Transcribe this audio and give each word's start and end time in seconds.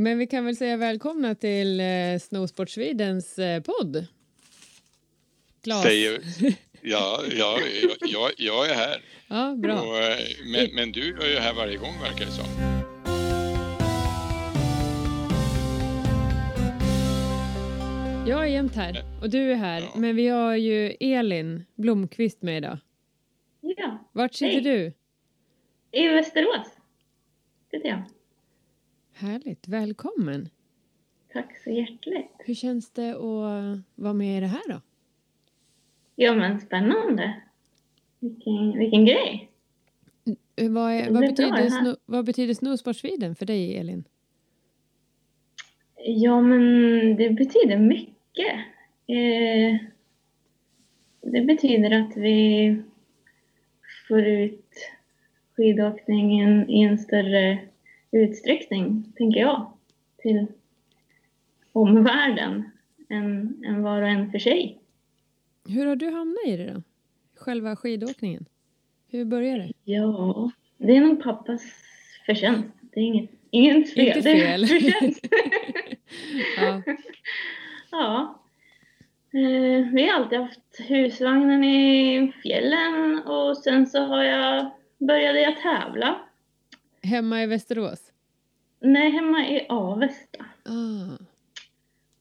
Men 0.00 0.18
vi 0.18 0.26
kan 0.26 0.44
väl 0.44 0.56
säga 0.56 0.76
välkomna 0.76 1.34
till 1.34 1.80
eh, 1.80 2.18
Snowsport 2.20 2.70
Swedens 2.70 3.38
eh, 3.38 3.62
podd. 3.62 4.06
Klas. 5.62 5.82
Säger, 5.82 6.20
ja, 6.82 7.20
ja 7.30 7.58
jag, 7.82 8.10
jag, 8.10 8.30
jag 8.36 8.70
är 8.70 8.74
här. 8.74 9.02
Ja, 9.28 9.54
bra. 9.58 9.80
Och, 9.80 9.98
eh, 9.98 10.18
men, 10.52 10.74
men 10.74 10.92
du 10.92 11.18
är 11.18 11.28
ju 11.28 11.38
här 11.38 11.54
varje 11.54 11.76
gång 11.76 11.94
verkar 12.02 12.24
det 12.24 12.32
som. 12.32 12.44
Jag 18.28 18.40
är 18.40 18.46
jämt 18.46 18.74
här 18.74 19.04
och 19.22 19.30
du 19.30 19.52
är 19.52 19.56
här. 19.56 19.80
Ja. 19.80 20.00
Men 20.00 20.16
vi 20.16 20.28
har 20.28 20.56
ju 20.56 20.96
Elin 21.00 21.64
Blomqvist 21.74 22.42
med 22.42 22.56
idag. 22.56 22.78
Ja. 23.60 24.08
Vart 24.12 24.34
sitter 24.34 24.70
Hej. 24.70 24.92
du? 25.92 25.98
I 25.98 26.08
Västerås 26.08 26.68
sitter 27.70 27.88
jag. 27.88 28.02
Härligt. 29.20 29.68
Välkommen. 29.68 30.48
Tack 31.32 31.58
så 31.64 31.70
hjärtligt. 31.70 32.30
Hur 32.38 32.54
känns 32.54 32.90
det 32.90 33.10
att 33.10 33.80
vara 33.94 34.12
med 34.12 34.38
i 34.38 34.40
det 34.40 34.46
här 34.46 34.68
då? 34.68 34.80
Ja, 36.14 36.34
men 36.34 36.60
spännande. 36.60 37.42
Vilken, 38.18 38.78
vilken 38.78 39.04
grej. 39.04 39.50
Vad, 40.56 40.92
är, 40.92 41.10
vad, 41.10 41.20
betyder, 41.20 41.68
sno, 41.68 41.96
vad 42.06 42.24
betyder 42.24 42.54
Snowsportsviden 42.54 43.34
för 43.34 43.46
dig, 43.46 43.76
Elin? 43.78 44.04
Ja, 45.96 46.40
men 46.40 46.60
det 47.16 47.30
betyder 47.30 47.78
mycket. 47.78 48.54
Eh, 49.06 49.80
det 51.20 51.40
betyder 51.40 51.90
att 51.90 52.16
vi 52.16 52.82
får 54.08 54.26
ut 54.26 54.74
skidåkningen 55.56 56.70
i 56.70 56.82
en 56.82 56.98
större 56.98 57.68
utsträckning, 58.10 59.12
tänker 59.16 59.40
jag, 59.40 59.72
till 60.18 60.46
omvärlden 61.72 62.70
än, 63.08 63.62
än 63.66 63.82
var 63.82 64.02
och 64.02 64.08
en 64.08 64.30
för 64.30 64.38
sig. 64.38 64.78
Hur 65.68 65.86
har 65.86 65.96
du 65.96 66.10
hamnat 66.10 66.46
i 66.46 66.56
det 66.56 66.72
då? 66.72 66.82
Själva 67.36 67.76
skidåkningen? 67.76 68.46
Hur 69.08 69.24
började 69.24 69.62
det? 69.62 69.72
Ja, 69.84 70.50
det 70.76 70.96
är 70.96 71.00
nog 71.00 71.22
pappas 71.22 71.62
förtjänst. 72.26 72.68
Det 72.80 73.00
är 73.00 73.04
inget, 73.04 73.30
inget 73.50 73.94
fel. 73.94 74.06
Inte 74.06 74.22
fel. 74.22 74.66
Det 74.66 74.74
är 74.74 74.80
förtjänst. 74.80 75.26
ja. 76.56 76.82
ja. 77.90 78.42
Eh, 79.32 79.92
vi 79.92 80.08
har 80.08 80.14
alltid 80.14 80.38
haft 80.38 80.80
husvagnen 80.88 81.64
i 81.64 82.32
fjällen 82.42 83.22
och 83.26 83.56
sen 83.56 83.86
så 83.86 83.98
har 84.04 84.24
jag, 84.24 84.70
började 84.98 85.40
jag 85.40 85.56
tävla. 85.56 86.27
Hemma 87.02 87.42
i 87.42 87.46
Västerås? 87.46 88.12
Nej, 88.80 89.10
hemma 89.10 89.48
i 89.48 89.66
Avesta. 89.68 90.44
Ah. 90.64 91.24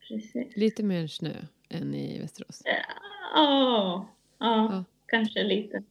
Precis. 0.08 0.58
Lite 0.58 0.84
mer 0.84 1.08
snö 1.08 1.34
än 1.70 1.94
i 1.94 2.20
Västerås? 2.20 2.62
Ja, 2.66 2.74
ja, 3.34 4.08
ja. 4.40 4.84
kanske 5.06 5.44
lite. 5.44 5.84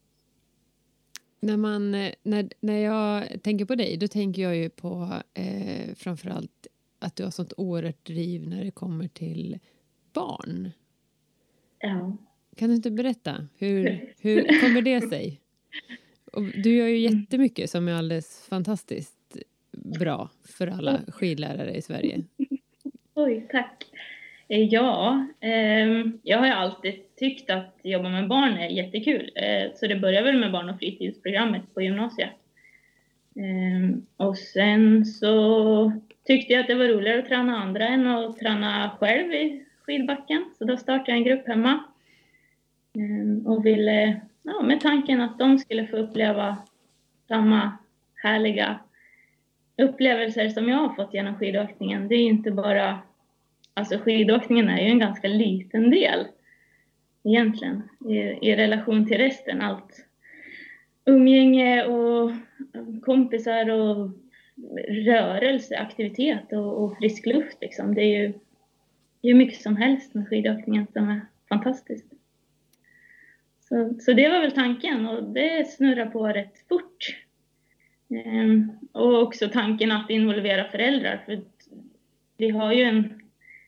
När, 1.40 1.56
man, 1.56 1.92
när, 2.22 2.48
när 2.60 2.78
jag 2.78 3.42
tänker 3.42 3.64
på 3.64 3.74
dig, 3.74 3.96
då 3.96 4.08
tänker 4.08 4.42
jag 4.42 4.56
ju 4.56 4.70
på 4.70 5.22
eh, 5.34 5.94
framförallt 5.94 6.66
att 6.98 7.16
du 7.16 7.24
har 7.24 7.30
sånt 7.30 7.52
oerhört 7.56 8.06
driv 8.06 8.48
när 8.48 8.64
det 8.64 8.70
kommer 8.70 9.08
till 9.08 9.58
barn. 10.12 10.70
Ja. 11.78 12.16
Kan 12.56 12.68
du 12.68 12.74
inte 12.74 12.90
berätta? 12.90 13.48
Hur, 13.58 14.12
hur 14.20 14.60
kommer 14.60 14.82
det 14.82 15.08
sig? 15.08 15.40
Och 16.36 16.42
du 16.42 16.76
gör 16.76 16.86
ju 16.86 16.98
jättemycket 16.98 17.70
som 17.70 17.88
är 17.88 17.92
alldeles 17.92 18.46
fantastiskt 18.50 19.36
bra 19.72 20.30
för 20.58 20.66
alla 20.66 21.00
skidlärare 21.08 21.74
i 21.74 21.82
Sverige. 21.82 22.22
Oj, 23.14 23.46
tack. 23.50 23.84
Eh, 24.48 24.60
ja, 24.60 25.26
ehm, 25.40 26.18
jag 26.22 26.38
har 26.38 26.46
ju 26.46 26.52
alltid 26.52 27.16
tyckt 27.16 27.50
att 27.50 27.80
jobba 27.82 28.08
med 28.08 28.28
barn 28.28 28.52
är 28.52 28.68
jättekul. 28.68 29.30
Eh, 29.34 29.72
så 29.74 29.86
det 29.86 29.96
började 29.96 30.26
väl 30.26 30.40
med 30.40 30.52
barn 30.52 30.70
och 30.70 30.78
fritidsprogrammet 30.78 31.74
på 31.74 31.82
gymnasiet. 31.82 32.30
Ehm, 33.36 34.06
och 34.16 34.38
sen 34.38 35.04
så 35.04 35.92
tyckte 36.26 36.52
jag 36.52 36.60
att 36.60 36.66
det 36.66 36.74
var 36.74 36.84
roligare 36.84 37.18
att 37.18 37.28
träna 37.28 37.58
andra 37.58 37.88
än 37.88 38.06
att 38.06 38.38
träna 38.38 38.96
själv 39.00 39.32
i 39.32 39.64
skidbacken. 39.82 40.44
Så 40.58 40.64
då 40.64 40.76
startade 40.76 41.10
jag 41.10 41.18
en 41.18 41.24
grupp 41.24 41.48
hemma. 41.48 41.84
Ehm, 42.94 43.46
och 43.46 43.66
ville, 43.66 44.20
ja, 44.46 44.62
med 44.62 44.80
tanken 44.80 45.20
att 45.20 45.38
de 45.38 45.58
skulle 45.58 45.86
få 45.86 45.96
uppleva 45.96 46.56
samma 47.28 47.72
härliga 48.14 48.80
upplevelser 49.78 50.48
som 50.48 50.68
jag 50.68 50.76
har 50.76 50.94
fått 50.94 51.14
genom 51.14 51.38
skidåkningen. 51.38 52.08
Det 52.08 52.14
är 52.14 52.24
inte 52.24 52.50
bara 52.50 52.98
alltså 53.74 53.98
skidåkningen 53.98 54.68
är 54.68 54.80
ju 54.80 54.90
en 54.90 54.98
ganska 54.98 55.28
liten 55.28 55.90
del 55.90 56.26
egentligen 57.24 57.82
i, 58.08 58.14
i 58.50 58.56
relation 58.56 59.06
till 59.06 59.18
resten. 59.18 59.60
Allt 59.60 60.06
umgänge 61.04 61.84
och 61.84 62.30
kompisar 63.02 63.70
och 63.70 64.10
rörelse, 64.88 65.78
aktivitet 65.78 66.52
och, 66.52 66.84
och 66.84 66.96
frisk 66.98 67.26
luft 67.26 67.58
liksom. 67.60 67.94
Det 67.94 68.02
är 68.02 68.20
ju 68.20 68.32
hur 69.22 69.34
mycket 69.34 69.60
som 69.62 69.76
helst 69.76 70.14
med 70.14 70.28
skidåkningen 70.28 70.86
som 70.92 71.08
är 71.08 71.20
fantastiskt. 71.48 72.15
Så, 73.68 73.94
så 74.00 74.12
det 74.12 74.28
var 74.28 74.40
väl 74.40 74.52
tanken 74.52 75.06
och 75.06 75.22
det 75.22 75.70
snurrar 75.70 76.06
på 76.06 76.28
rätt 76.28 76.68
fort. 76.68 77.16
Ehm, 78.10 78.72
och 78.92 79.22
också 79.22 79.48
tanken 79.48 79.92
att 79.92 80.10
involvera 80.10 80.70
föräldrar 80.70 81.22
för 81.26 81.40
vi 82.36 82.48
har 82.50 82.72
ju 82.72 82.82
en 82.82 83.22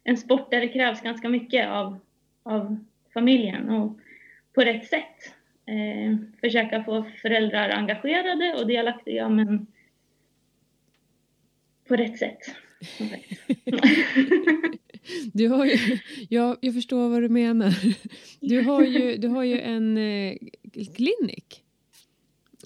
en 0.09 0.17
sport 0.17 0.51
där 0.51 0.61
det 0.61 0.69
krävs 0.69 1.01
ganska 1.01 1.29
mycket 1.29 1.69
av, 1.69 1.99
av 2.43 2.85
familjen 3.15 3.71
och 3.71 3.99
på 4.55 4.61
rätt 4.61 4.87
sätt. 4.87 5.35
Eh, 5.67 6.17
försöka 6.41 6.85
få 6.85 7.05
föräldrar 7.23 7.69
engagerade 7.71 8.55
och 8.55 8.67
delaktiga 8.67 9.29
men 9.29 9.67
på 11.89 11.97
rätt 11.97 12.19
sätt. 12.19 12.39
Du 15.33 15.49
har 15.49 15.67
ju, 15.67 15.79
jag, 16.29 16.57
jag 16.61 16.75
förstår 16.75 17.09
vad 17.09 17.23
du 17.23 17.29
menar. 17.29 17.75
Du 18.41 18.61
har 18.61 18.83
ju, 18.83 19.17
du 19.17 19.29
har 19.29 19.45
ju 19.45 19.61
en 19.61 19.99
eh, 19.99 20.37
klinik. 20.97 21.63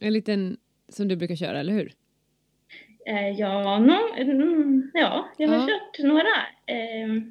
En 0.00 0.12
liten 0.12 0.56
som 0.88 1.08
du 1.08 1.16
brukar 1.16 1.36
köra, 1.36 1.60
eller 1.60 1.72
hur? 1.72 1.92
Eh, 3.06 3.28
ja, 3.28 3.78
no, 3.78 4.20
mm, 4.20 4.90
ja, 4.94 5.28
jag 5.38 5.48
har 5.48 5.56
ja. 5.56 5.66
kört 5.66 6.04
några. 6.04 6.36
Eh, 6.66 7.22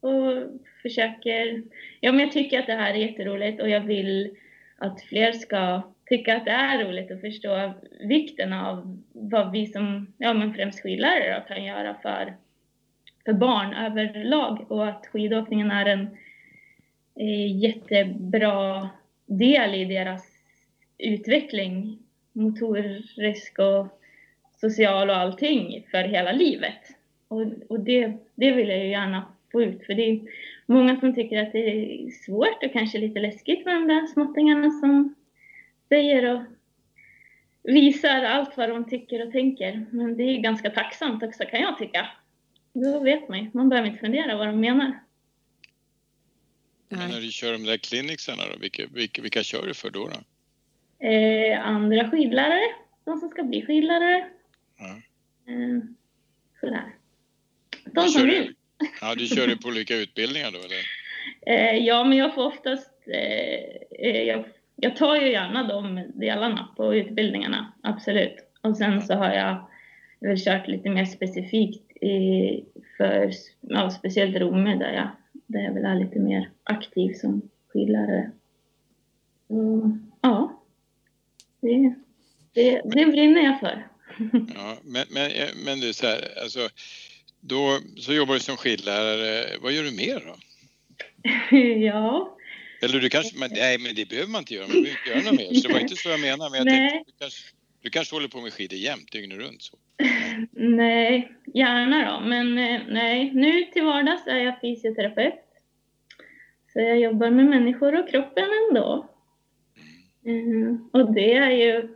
och 0.00 0.60
försöker... 0.82 1.62
Ja, 2.00 2.12
men 2.12 2.20
jag 2.20 2.32
tycker 2.32 2.58
att 2.58 2.66
det 2.66 2.72
här 2.72 2.94
är 2.94 2.98
jätteroligt 2.98 3.62
och 3.62 3.68
jag 3.68 3.80
vill 3.80 4.36
att 4.78 5.02
fler 5.02 5.32
ska 5.32 5.82
tycka 6.06 6.36
att 6.36 6.44
det 6.44 6.50
är 6.50 6.84
roligt 6.84 7.10
och 7.10 7.20
förstå 7.20 7.72
vikten 8.00 8.52
av 8.52 9.02
vad 9.12 9.52
vi 9.52 9.66
som, 9.66 10.14
ja 10.18 10.34
men 10.34 10.54
främst 10.54 10.82
skidlärare 10.82 11.44
kan 11.48 11.64
göra 11.64 11.94
för, 12.02 12.36
för 13.26 13.32
barn 13.32 13.74
överlag 13.74 14.66
och 14.68 14.88
att 14.88 15.06
skidåkningen 15.06 15.70
är 15.70 15.86
en 15.86 16.08
eh, 17.20 17.56
jättebra 17.56 18.88
del 19.26 19.74
i 19.74 19.84
deras 19.84 20.22
utveckling, 20.98 21.98
motorisk 22.32 23.58
och 23.58 24.00
social 24.60 25.10
och 25.10 25.16
allting 25.16 25.86
för 25.90 26.02
hela 26.02 26.32
livet. 26.32 26.80
Och, 27.28 27.42
och 27.68 27.80
det, 27.80 28.12
det 28.34 28.50
vill 28.50 28.68
jag 28.68 28.78
ju 28.78 28.90
gärna 28.90 29.26
få 29.52 29.62
ut. 29.62 29.86
För 29.86 29.94
det 29.94 30.10
är 30.10 30.20
många 30.66 31.00
som 31.00 31.14
tycker 31.14 31.42
att 31.42 31.52
det 31.52 31.58
är 31.58 32.10
svårt 32.10 32.64
och 32.64 32.72
kanske 32.72 32.98
lite 32.98 33.20
läskigt 33.20 33.64
med 33.64 33.74
de 33.74 33.88
där 33.88 34.06
småttingarna 34.06 34.70
som 34.70 35.14
säger 35.88 36.34
och 36.34 36.42
visar 37.62 38.22
allt 38.22 38.56
vad 38.56 38.68
de 38.68 38.84
tycker 38.84 39.26
och 39.26 39.32
tänker. 39.32 39.86
Men 39.90 40.16
det 40.16 40.22
är 40.22 40.38
ganska 40.38 40.70
tacksamt 40.70 41.22
också 41.22 41.44
kan 41.44 41.60
jag 41.60 41.78
tycka. 41.78 42.06
Då 42.82 43.00
vet 43.00 43.28
man 43.28 43.38
ju. 43.38 43.50
Man 43.54 43.68
behöver 43.68 43.88
inte 43.88 44.00
fundera 44.00 44.36
vad 44.36 44.46
de 44.46 44.60
menar. 44.60 45.00
Men 46.88 47.10
när 47.10 47.20
du 47.20 47.30
kör 47.30 47.52
de 47.52 47.64
där 47.64 47.76
kliniksarna 47.76 48.42
då, 48.52 48.58
vilka, 48.58 48.86
vilka, 48.86 49.22
vilka 49.22 49.42
kör 49.42 49.66
du 49.66 49.74
för 49.74 49.90
då? 49.90 50.08
då? 50.08 51.06
Eh, 51.06 51.66
andra 51.66 52.10
skidlärare, 52.10 52.74
de 53.04 53.18
som 53.18 53.28
ska 53.28 53.42
bli 53.42 53.66
skidlärare. 53.66 54.28
Ja. 54.78 54.88
Eh, 55.52 55.80
sådär. 56.60 56.94
De 57.84 58.08
som 58.08 58.22
vill. 58.22 58.54
Ja, 59.00 59.14
du 59.14 59.26
kör 59.26 59.48
ju 59.48 59.56
på 59.56 59.68
olika 59.68 59.96
utbildningar 59.96 60.50
då 60.50 60.58
eller? 60.58 60.78
Eh, 61.46 61.76
ja, 61.76 62.04
men 62.04 62.18
jag 62.18 62.34
får 62.34 62.46
oftast, 62.46 62.92
eh, 63.06 64.08
eh, 64.10 64.22
jag, 64.22 64.44
jag, 64.76 64.96
tar 64.96 65.16
ju 65.16 65.30
gärna 65.30 65.68
de 65.68 66.10
delarna 66.14 66.74
på 66.76 66.94
utbildningarna, 66.94 67.72
absolut. 67.82 68.36
Och 68.62 68.76
sen 68.76 69.02
så 69.02 69.14
har 69.14 69.32
jag 69.32 69.70
väl 70.20 70.44
kört 70.44 70.68
lite 70.68 70.90
mer 70.90 71.04
specifikt 71.04 71.85
för, 72.96 73.32
ja, 73.60 73.90
speciellt 73.90 74.36
Romme 74.36 74.74
där 74.74 74.92
jag, 74.92 75.08
där 75.46 75.60
jag 75.60 75.74
väl 75.74 75.84
är 75.84 75.94
lite 75.94 76.18
mer 76.18 76.50
aktiv 76.62 77.12
som 77.14 77.42
skidlärare. 77.68 78.30
Ja, 80.20 80.62
det, 81.60 81.94
det, 82.52 82.82
det 82.84 83.06
brinner 83.06 83.40
jag 83.40 83.60
för. 83.60 83.88
Ja, 84.54 84.76
men, 84.82 85.06
men, 85.10 85.30
men 85.64 85.80
du, 85.80 85.92
så 85.92 86.06
här, 86.06 86.42
alltså 86.42 86.68
då 87.40 87.78
så 87.96 88.12
jobbar 88.12 88.34
du 88.34 88.40
som 88.40 88.56
skidlärare. 88.56 89.58
Vad 89.60 89.72
gör 89.72 89.82
du 89.82 89.90
mer 89.90 90.22
då? 90.26 90.36
ja. 91.86 92.36
Eller 92.82 93.00
du 93.00 93.08
kanske, 93.08 93.38
men, 93.38 93.50
nej 93.52 93.78
men 93.78 93.94
det 93.94 94.08
behöver 94.08 94.30
man 94.30 94.38
inte 94.38 94.54
göra, 94.54 94.66
man 94.66 94.82
behöver 94.82 94.90
inte 94.90 95.10
göra 95.10 95.30
något 95.30 95.40
mer. 95.40 95.54
Så 95.54 95.68
det 95.68 95.74
var 95.74 95.80
inte 95.80 95.96
så 95.96 96.08
jag 96.08 96.20
menade, 96.20 96.50
men 96.50 96.58
jag 96.58 96.66
nej. 96.74 96.90
tänkte, 96.90 97.12
du 97.12 97.18
kanske, 97.18 97.42
du 97.82 97.90
kanske 97.90 98.16
håller 98.16 98.28
på 98.28 98.40
med 98.40 98.52
skidor 98.52 98.78
jämt, 98.78 99.12
dygnet 99.12 99.38
runt 99.38 99.62
så. 99.62 99.78
Nej, 100.50 101.32
gärna 101.54 102.10
då, 102.10 102.26
men 102.26 102.58
eh, 102.58 102.80
nej, 102.88 103.30
nu 103.34 103.62
till 103.62 103.84
vardags 103.84 104.26
är 104.26 104.36
jag 104.36 104.60
fysioterapeut. 104.60 105.34
Så 106.72 106.80
jag 106.80 107.00
jobbar 107.00 107.30
med 107.30 107.44
människor 107.44 108.00
och 108.00 108.08
kroppen 108.08 108.44
ändå. 108.68 109.06
Mm, 110.24 110.88
och 110.92 111.12
det 111.14 111.34
är 111.34 111.50
ju, 111.50 111.88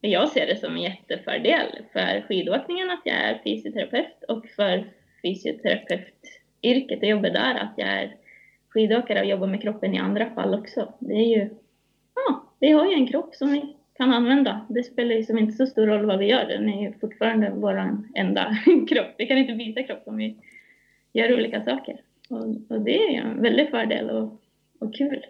jag 0.00 0.28
ser 0.28 0.46
det 0.46 0.56
som 0.56 0.76
en 0.76 0.82
jättefördel 0.82 1.78
för 1.92 2.26
skidåkningen 2.28 2.90
att 2.90 3.02
jag 3.04 3.16
är 3.16 3.40
fysioterapeut 3.44 4.24
och 4.28 4.46
för 4.46 4.90
fysioterapeutyrket 5.22 6.98
och 7.02 7.08
jobbet 7.08 7.34
där 7.34 7.54
att 7.54 7.74
jag 7.76 7.88
är 7.88 8.16
skidåkare 8.68 9.20
och 9.20 9.26
jobbar 9.26 9.46
med 9.46 9.62
kroppen 9.62 9.94
i 9.94 9.98
andra 9.98 10.34
fall 10.34 10.54
också. 10.54 10.92
Det 10.98 11.14
är 11.14 11.38
ju, 11.38 11.50
ja, 12.14 12.52
vi 12.60 12.70
har 12.70 12.86
ju 12.86 12.92
en 12.92 13.06
kropp 13.06 13.34
som 13.34 13.52
vi 13.52 13.75
kan 13.96 14.12
använda. 14.12 14.66
Det 14.68 14.82
spelar 14.82 15.14
ju 15.14 15.24
som 15.24 15.38
inte 15.38 15.56
så 15.56 15.66
stor 15.66 15.86
roll 15.86 16.06
vad 16.06 16.18
vi 16.18 16.26
gör, 16.26 16.44
den 16.44 16.68
är 16.68 16.82
ju 16.82 16.98
fortfarande 16.98 17.50
vår 17.50 18.04
enda 18.14 18.56
kropp. 18.88 19.14
Vi 19.18 19.26
kan 19.26 19.38
inte 19.38 19.54
byta 19.54 19.82
kropp 19.82 20.02
om 20.06 20.16
vi 20.16 20.36
gör 21.12 21.34
olika 21.34 21.64
saker. 21.64 22.00
Och, 22.28 22.70
och 22.70 22.80
det 22.80 22.98
är 22.98 23.10
ju 23.10 23.16
en 23.16 23.42
väldig 23.42 23.70
fördel 23.70 24.10
och, 24.10 24.42
och 24.78 24.94
kul. 24.94 25.26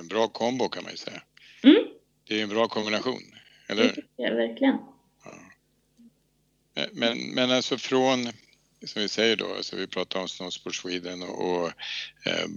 En 0.00 0.08
bra 0.08 0.28
kombo 0.28 0.68
kan 0.68 0.82
man 0.82 0.92
ju 0.92 0.96
säga. 0.96 1.22
Mm. 1.64 1.82
Det 2.28 2.40
är 2.40 2.42
en 2.42 2.48
bra 2.48 2.68
kombination, 2.68 3.20
eller 3.68 3.82
hur? 3.82 4.06
Ja, 4.16 4.34
verkligen. 4.34 4.78
Ja. 5.24 5.30
Men, 6.92 7.18
men 7.34 7.50
alltså 7.50 7.76
från, 7.76 8.18
som 8.86 9.02
vi 9.02 9.08
säger 9.08 9.36
då, 9.36 9.54
alltså 9.54 9.76
vi 9.76 9.86
pratar 9.86 10.20
om 10.20 10.28
Snowsport 10.28 10.74
Sweden 10.74 11.22
och, 11.22 11.50
och 11.50 11.66
eh, 12.26 12.48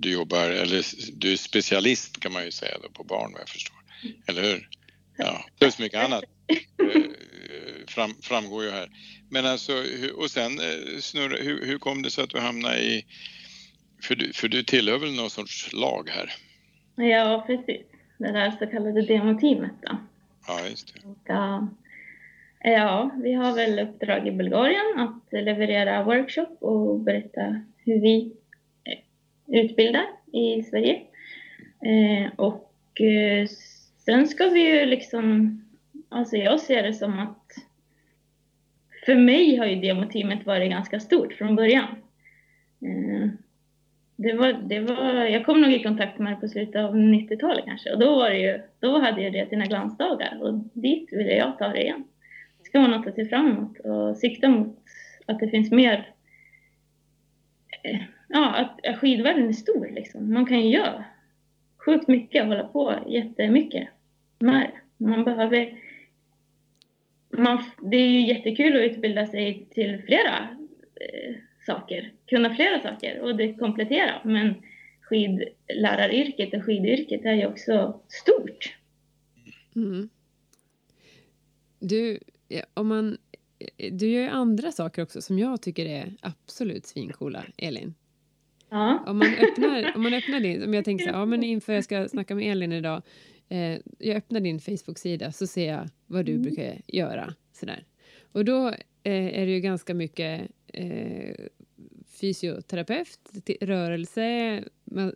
du 0.00 0.12
jobbar, 0.12 0.50
eller 0.50 0.84
du 1.12 1.32
är 1.32 1.36
specialist 1.36 2.20
kan 2.20 2.32
man 2.32 2.44
ju 2.44 2.50
säga 2.50 2.78
då 2.82 2.88
på 2.88 3.04
barn 3.04 3.32
vad 3.32 3.40
jag 3.40 3.48
förstår. 3.48 3.76
Eller 4.26 4.42
hur? 4.42 4.68
Ja, 5.16 5.44
plus 5.58 5.78
mycket 5.78 6.04
annat 6.04 6.24
eh, 6.48 7.86
fram, 7.86 8.14
framgår 8.22 8.64
ju 8.64 8.70
här. 8.70 8.90
Men 9.30 9.46
alltså, 9.46 9.84
och 10.14 10.30
sen 10.30 10.58
eh, 10.58 11.00
Snurra, 11.00 11.36
hur, 11.36 11.66
hur 11.66 11.78
kom 11.78 12.02
det 12.02 12.10
sig 12.10 12.24
att 12.24 12.30
du 12.30 12.38
hamnade 12.38 12.82
i, 12.82 13.06
för 14.02 14.16
du, 14.16 14.32
för 14.32 14.48
du 14.48 14.62
tillhör 14.62 14.98
väl 14.98 15.14
någon 15.14 15.30
sorts 15.30 15.72
lag 15.72 16.10
här? 16.10 16.32
Ja, 16.96 17.44
precis. 17.46 17.86
Det 18.18 18.32
där 18.32 18.50
så 18.50 18.66
kallade 18.66 19.02
demoteamet 19.02 19.72
då. 19.82 19.96
Ja, 20.46 20.66
just 20.68 20.94
det. 20.94 21.00
Och, 21.08 21.30
uh, 21.30 21.64
ja, 22.64 23.10
vi 23.22 23.32
har 23.32 23.54
väl 23.54 23.78
uppdrag 23.78 24.28
i 24.28 24.30
Bulgarien 24.30 24.98
att 24.98 25.32
leverera 25.32 26.04
workshop 26.04 26.56
och 26.60 27.00
berätta 27.00 27.62
hur 27.76 28.00
vi 28.00 28.32
eh, 28.84 29.60
utbildar 29.60 30.06
i 30.32 30.62
Sverige. 30.62 31.00
Eh, 31.84 32.32
och 32.36 33.00
eh, 33.00 33.46
Sen 34.04 34.28
ska 34.28 34.48
vi 34.48 34.60
ju 34.60 34.86
liksom, 34.86 35.58
alltså 36.08 36.36
jag 36.36 36.60
ser 36.60 36.82
det 36.82 36.94
som 36.94 37.18
att 37.18 37.54
för 39.04 39.14
mig 39.14 39.56
har 39.56 39.66
ju 39.66 39.80
demoteamet 39.80 40.46
varit 40.46 40.70
ganska 40.70 41.00
stort 41.00 41.32
från 41.32 41.56
början. 41.56 41.88
Det 44.16 44.32
var, 44.32 44.52
det 44.52 44.80
var, 44.80 45.14
jag 45.14 45.46
kom 45.46 45.60
nog 45.60 45.72
i 45.72 45.82
kontakt 45.82 46.18
med 46.18 46.32
det 46.32 46.36
på 46.36 46.48
slutet 46.48 46.76
av 46.76 46.96
90-talet 46.96 47.64
kanske 47.64 47.92
och 47.92 48.00
då, 48.00 48.14
var 48.14 48.30
det 48.30 48.38
ju, 48.38 48.60
då 48.80 48.98
hade 48.98 49.22
jag 49.22 49.32
det 49.32 49.48
sina 49.48 49.66
glansdagar 49.66 50.38
och 50.42 50.54
dit 50.72 51.12
ville 51.12 51.32
jag 51.32 51.58
ta 51.58 51.68
det 51.68 51.82
igen. 51.82 52.04
Det 52.70 52.78
ska 52.78 52.80
vara 52.80 52.98
något 52.98 53.06
att 53.06 53.14
se 53.14 53.24
fram 53.24 53.46
emot 53.46 53.78
och 53.78 54.16
sikta 54.16 54.48
mot 54.48 54.78
att 55.26 55.38
det 55.38 55.48
finns 55.48 55.70
mer 55.70 56.14
eh, 57.82 58.00
ja, 58.28 58.54
att 58.54 58.98
skidvärlden 58.98 59.48
är 59.48 59.52
stor 59.52 59.90
liksom. 59.94 60.32
Man 60.32 60.46
kan 60.46 60.60
ju 60.60 60.70
göra 60.70 61.04
sjukt 61.78 62.08
mycket 62.08 62.42
och 62.42 62.48
hålla 62.48 62.64
på 62.64 62.94
jättemycket 63.06 63.88
med 64.38 64.70
Man 64.96 65.24
behöver... 65.24 65.78
Man, 67.38 67.64
det 67.82 67.96
är 67.96 68.08
ju 68.08 68.26
jättekul 68.26 68.76
att 68.76 68.92
utbilda 68.92 69.26
sig 69.26 69.66
till 69.70 70.02
flera 70.06 70.48
eh, 71.00 71.34
saker, 71.66 72.12
kunna 72.26 72.54
flera 72.54 72.80
saker 72.80 73.20
och 73.20 73.36
det 73.36 73.54
kompletterar. 73.54 74.20
Men 74.24 74.54
skidläraryrket 75.00 76.54
och 76.54 76.64
skidyrket 76.64 77.24
är 77.24 77.34
ju 77.34 77.46
också 77.46 78.00
stort. 78.08 78.76
Mm. 79.76 80.08
Du, 81.78 82.18
om 82.74 82.88
man, 82.88 83.18
du 83.90 84.08
gör 84.08 84.22
ju 84.22 84.28
andra 84.28 84.72
saker 84.72 85.02
också 85.02 85.22
som 85.22 85.38
jag 85.38 85.62
tycker 85.62 85.86
är 85.86 86.16
absolut 86.20 86.86
svincoola, 86.86 87.44
Elin. 87.56 87.94
Ja. 88.70 89.04
Om 89.06 89.18
man 89.18 89.28
öppnar, 89.28 89.92
om 89.96 90.02
man 90.02 90.14
öppnar 90.14 90.40
din, 90.40 90.64
om 90.64 90.74
jag 90.74 90.84
tänker 90.84 91.04
så 91.04 91.10
här, 91.10 91.18
ja 91.18 91.26
men 91.26 91.42
inför 91.42 91.72
jag 91.72 91.84
ska 91.84 92.08
snacka 92.08 92.34
med 92.34 92.52
Elin 92.52 92.72
idag, 92.72 93.02
eh, 93.48 93.78
jag 93.98 94.16
öppnar 94.16 94.40
din 94.40 94.60
Facebook-sida 94.60 95.32
så 95.32 95.46
ser 95.46 95.68
jag 95.68 95.88
vad 96.06 96.26
du 96.26 96.32
mm. 96.32 96.42
brukar 96.42 96.80
göra. 96.86 97.34
Sådär. 97.52 97.84
Och 98.32 98.44
då 98.44 98.68
eh, 99.02 99.40
är 99.40 99.46
det 99.46 99.52
ju 99.52 99.60
ganska 99.60 99.94
mycket 99.94 100.50
eh, 100.66 101.34
fysioterapeut, 102.20 103.18
rörelse, 103.60 104.64
man 104.84 105.14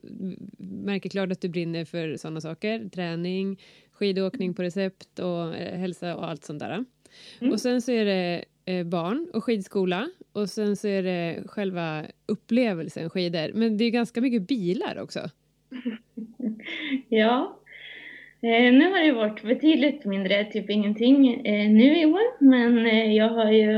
märker 0.58 1.10
klart 1.10 1.32
att 1.32 1.40
du 1.40 1.48
brinner 1.48 1.84
för 1.84 2.16
sådana 2.16 2.40
saker, 2.40 2.88
träning, 2.88 3.60
skidåkning 3.92 4.54
på 4.54 4.62
recept 4.62 5.18
och 5.18 5.56
eh, 5.56 5.78
hälsa 5.78 6.16
och 6.16 6.30
allt 6.30 6.44
sånt 6.44 6.60
där. 6.60 6.84
Mm. 7.40 7.52
Och 7.52 7.60
sen 7.60 7.82
så 7.82 7.92
är 7.92 8.04
det 8.04 8.44
eh, 8.64 8.86
barn 8.86 9.30
och 9.32 9.44
skidskola 9.44 10.08
och 10.32 10.50
sen 10.50 10.76
så 10.76 10.88
är 10.88 11.02
det 11.02 11.42
själva 11.46 12.02
upplevelsen 12.26 13.10
skidor. 13.10 13.50
Men 13.54 13.76
det 13.76 13.84
är 13.84 13.90
ganska 13.90 14.20
mycket 14.20 14.48
bilar 14.48 14.98
också. 14.98 15.30
ja, 17.08 17.60
Eh, 18.44 18.72
nu 18.72 18.90
har 18.90 19.00
det 19.00 19.12
varit 19.12 19.42
betydligt 19.42 20.04
mindre, 20.04 20.44
typ 20.44 20.70
ingenting 20.70 21.46
eh, 21.46 21.70
nu 21.70 22.00
i 22.00 22.06
år, 22.06 22.44
men 22.44 22.86
eh, 22.86 23.12
jag 23.12 23.28
har 23.28 23.50
ju 23.50 23.70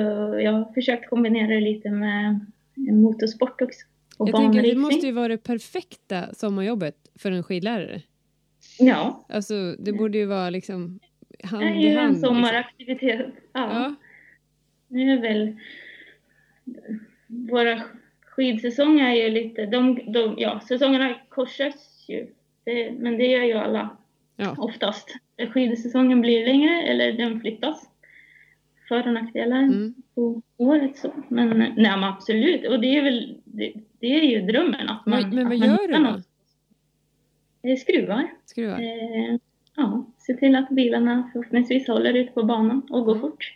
jag 0.42 0.52
har 0.52 0.74
försökt 0.74 1.10
kombinera 1.10 1.46
det 1.46 1.60
lite 1.60 1.90
med 1.90 2.40
motorsport 2.74 3.62
också. 3.62 3.80
Och 4.18 4.28
jag 4.28 4.36
tänker, 4.36 4.62
det 4.62 4.76
måste 4.76 5.06
ju 5.06 5.12
vara 5.12 5.28
det 5.28 5.38
perfekta 5.38 6.34
sommarjobbet 6.34 6.96
för 7.14 7.30
en 7.30 7.42
skidlärare. 7.42 8.02
Ja. 8.78 9.26
Alltså, 9.28 9.76
det 9.78 9.92
borde 9.92 10.18
ju 10.18 10.26
vara 10.26 10.50
liksom 10.50 11.00
hand 11.44 11.62
i 11.62 11.66
hand. 11.66 11.76
Det 11.76 11.86
är 11.86 11.90
ju 11.90 11.98
en 11.98 12.12
liksom. 12.12 12.28
sommaraktivitet. 12.28 13.26
Ja. 13.52 13.72
ja. 13.72 13.94
Nu 14.88 15.12
är 15.12 15.20
väl 15.20 15.56
våra 17.26 17.82
skidsäsonger 18.26 19.10
är 19.10 19.14
ju 19.14 19.30
lite, 19.30 19.66
de, 19.66 20.12
de, 20.12 20.34
ja, 20.38 20.60
säsongerna 20.60 21.14
korsas 21.28 22.04
ju, 22.08 22.26
det, 22.64 22.92
men 22.92 23.18
det 23.18 23.26
gör 23.26 23.44
ju 23.44 23.52
alla 23.52 23.96
Ja. 24.36 24.54
Oftast. 24.58 25.16
Skidsäsongen 25.52 26.20
blir 26.20 26.46
längre 26.46 26.82
eller 26.82 27.12
den 27.12 27.40
flyttas. 27.40 27.90
För 28.88 29.06
och 29.06 29.12
nackdelar 29.12 29.62
mm. 29.62 29.94
på 30.14 30.42
året 30.56 30.96
så. 30.96 31.12
Men 31.28 31.48
nej 31.58 31.74
men 31.76 32.04
absolut. 32.04 32.66
Och 32.66 32.80
det 32.80 32.96
är 32.96 33.02
väl 33.02 33.40
det, 33.44 33.72
det 33.98 34.06
är 34.06 34.22
ju 34.22 34.40
drömmen 34.40 34.88
att 34.88 35.06
man 35.06 35.20
Men, 35.20 35.34
men 35.34 35.48
vad 35.48 35.56
gör 35.56 35.88
du 35.88 35.92
då? 35.92 35.98
Något. 35.98 36.26
Skruvar. 37.80 38.28
Skruvar? 38.44 38.80
Eh, 38.80 39.36
ja, 39.76 40.06
se 40.26 40.34
till 40.34 40.54
att 40.54 40.70
bilarna 40.70 41.30
förhoppningsvis 41.32 41.88
håller 41.88 42.14
ute 42.14 42.32
på 42.32 42.42
banan 42.42 42.86
och 42.90 43.04
går 43.04 43.18
fort. 43.18 43.54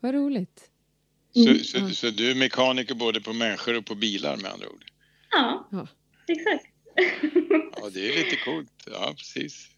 Vad 0.00 0.14
roligt. 0.14 0.68
Mm. 1.36 1.58
Så, 1.58 1.64
så, 1.64 1.88
så, 1.88 2.10
du 2.10 2.30
är 2.30 2.34
mekaniker 2.34 2.94
både 2.94 3.20
på 3.20 3.32
människor 3.32 3.78
och 3.78 3.86
på 3.86 3.94
bilar 3.94 4.36
med 4.36 4.52
andra 4.52 4.68
ord? 4.68 4.84
Ja, 5.30 5.68
ja. 5.72 5.86
exakt. 6.28 6.66
ja, 7.76 7.90
det 7.94 8.08
är 8.08 8.24
lite 8.24 8.36
coolt. 8.36 8.70
Ja, 8.86 9.14
precis. 9.16 9.68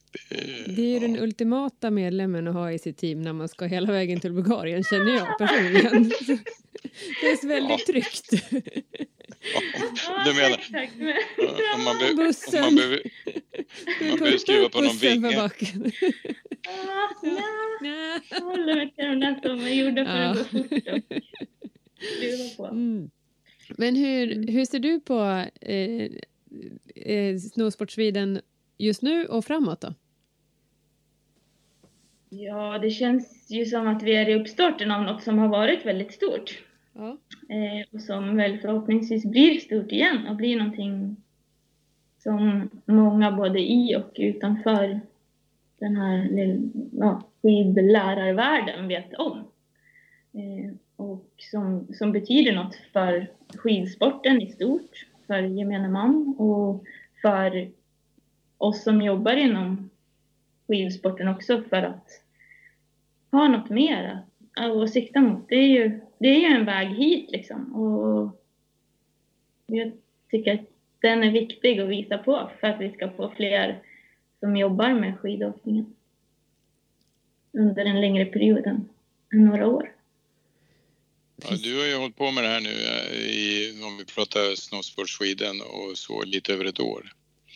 Det 0.66 0.83
är 0.83 0.87
ju 0.87 0.99
den 0.99 1.18
ultimata 1.18 1.90
medlemmen 1.90 2.49
att 2.49 2.54
ha 2.54 2.73
i 2.73 2.78
sitt 2.78 2.97
team 2.97 3.23
när 3.23 3.33
man 3.33 3.49
ska 3.49 3.66
hela 3.66 3.92
vägen 3.92 4.21
till 4.21 4.33
Bulgarien, 4.33 4.85
känner 4.85 5.14
jag 5.14 5.38
personligen. 5.38 6.12
Det 7.21 7.26
känns 7.26 7.44
väldigt 7.44 7.87
tryggt. 7.87 8.30
du 10.25 10.35
menar 10.35 10.61
om 11.76 11.85
man, 11.85 11.99
be, 11.99 12.14
bussen. 12.14 12.64
om 12.64 12.75
man 12.75 12.75
behöver, 12.75 13.02
om 14.00 14.09
man 14.09 14.18
behöver 14.18 14.38
skruva 14.38 14.68
på 14.68 14.80
någon 14.80 14.97
vinge? 14.97 15.33
Ja, 15.33 15.50
jag 18.30 18.40
håller 18.40 18.75
mig 18.75 18.94
till 18.94 19.04
de 19.04 19.21
där 19.21 19.40
som 19.42 19.61
är 19.61 19.68
gjorda 19.68 20.04
för 20.04 20.18
att 20.18 20.50
gå 20.50 20.59
fort 20.59 22.56
på. 22.56 22.66
Mm. 22.66 23.11
Men 23.68 23.97
hur, 23.97 24.47
hur 24.52 24.64
ser 24.64 24.78
du 24.78 25.00
på 25.00 25.44
eh, 25.61 26.11
eh, 26.94 27.38
Snowsport 27.38 27.90
Sweden 27.90 28.40
just 28.78 29.02
nu 29.02 29.26
och 29.26 29.44
framåt 29.44 29.80
då? 29.80 29.94
Ja, 32.36 32.78
det 32.78 32.90
känns 32.90 33.50
ju 33.50 33.66
som 33.66 33.86
att 33.86 34.02
vi 34.02 34.16
är 34.16 34.28
i 34.28 34.34
uppstarten 34.34 34.90
av 34.90 35.02
något 35.02 35.22
som 35.22 35.38
har 35.38 35.48
varit 35.48 35.86
väldigt 35.86 36.12
stort. 36.12 36.62
Ja. 36.92 37.16
Eh, 37.48 37.86
och 37.92 38.00
som 38.00 38.36
väl 38.36 38.58
förhoppningsvis 38.58 39.24
blir 39.24 39.58
stort 39.58 39.92
igen 39.92 40.26
och 40.26 40.36
blir 40.36 40.58
någonting 40.58 41.16
som 42.18 42.70
många 42.84 43.32
både 43.32 43.60
i 43.60 43.96
och 43.96 44.10
utanför 44.14 45.00
den 45.78 45.96
här 45.96 46.28
ja, 46.92 47.22
skidlärarvärlden 47.42 48.88
vet 48.88 49.14
om. 49.14 49.38
Eh, 50.32 50.74
och 50.96 51.30
som, 51.38 51.86
som 51.94 52.12
betyder 52.12 52.52
något 52.52 52.76
för 52.92 53.30
skidsporten 53.54 54.42
i 54.42 54.46
stort, 54.46 55.06
för 55.26 55.42
gemene 55.42 55.88
man 55.88 56.34
och 56.38 56.84
för 57.22 57.70
oss 58.58 58.82
som 58.82 59.02
jobbar 59.02 59.36
inom 59.36 59.90
skidsporten 60.66 61.28
också 61.28 61.62
för 61.62 61.82
att 61.82 62.24
ha 63.34 63.48
något 63.48 63.70
mer 63.70 64.24
att, 64.54 64.82
att 64.82 64.92
sikta 64.92 65.20
mot. 65.20 65.48
Det 65.48 65.54
är, 65.54 65.68
ju, 65.68 66.00
det 66.18 66.28
är 66.28 66.38
ju 66.38 66.46
en 66.46 66.64
väg 66.64 66.88
hit 66.88 67.30
liksom 67.30 67.74
och 67.74 68.40
jag 69.66 69.92
tycker 70.30 70.54
att 70.54 70.66
den 71.00 71.22
är 71.24 71.30
viktig 71.30 71.80
att 71.80 71.88
visa 71.88 72.18
på 72.18 72.50
för 72.60 72.66
att 72.66 72.80
vi 72.80 72.92
ska 72.92 73.10
få 73.10 73.32
fler 73.36 73.82
som 74.40 74.56
jobbar 74.56 74.94
med 74.94 75.18
skidåkningen 75.18 75.94
under 77.52 77.84
en 77.84 78.00
längre 78.00 78.24
period 78.24 78.66
än 78.66 78.88
några 79.32 79.66
år. 79.66 79.92
Ja, 81.36 81.56
du 81.56 81.78
har 81.78 81.86
ju 81.86 81.96
hållit 81.96 82.16
på 82.16 82.30
med 82.30 82.44
det 82.44 82.50
här 82.50 82.60
nu 82.60 82.70
eh, 82.70 83.18
i, 83.18 83.82
om 83.84 83.96
vi 83.96 84.04
pratar 84.04 84.54
Snowsport 84.54 85.10
Sweden 85.10 85.60
och 85.60 85.98
så 85.98 86.24
lite 86.24 86.52
över 86.52 86.64
ett 86.64 86.80
år. 86.80 87.12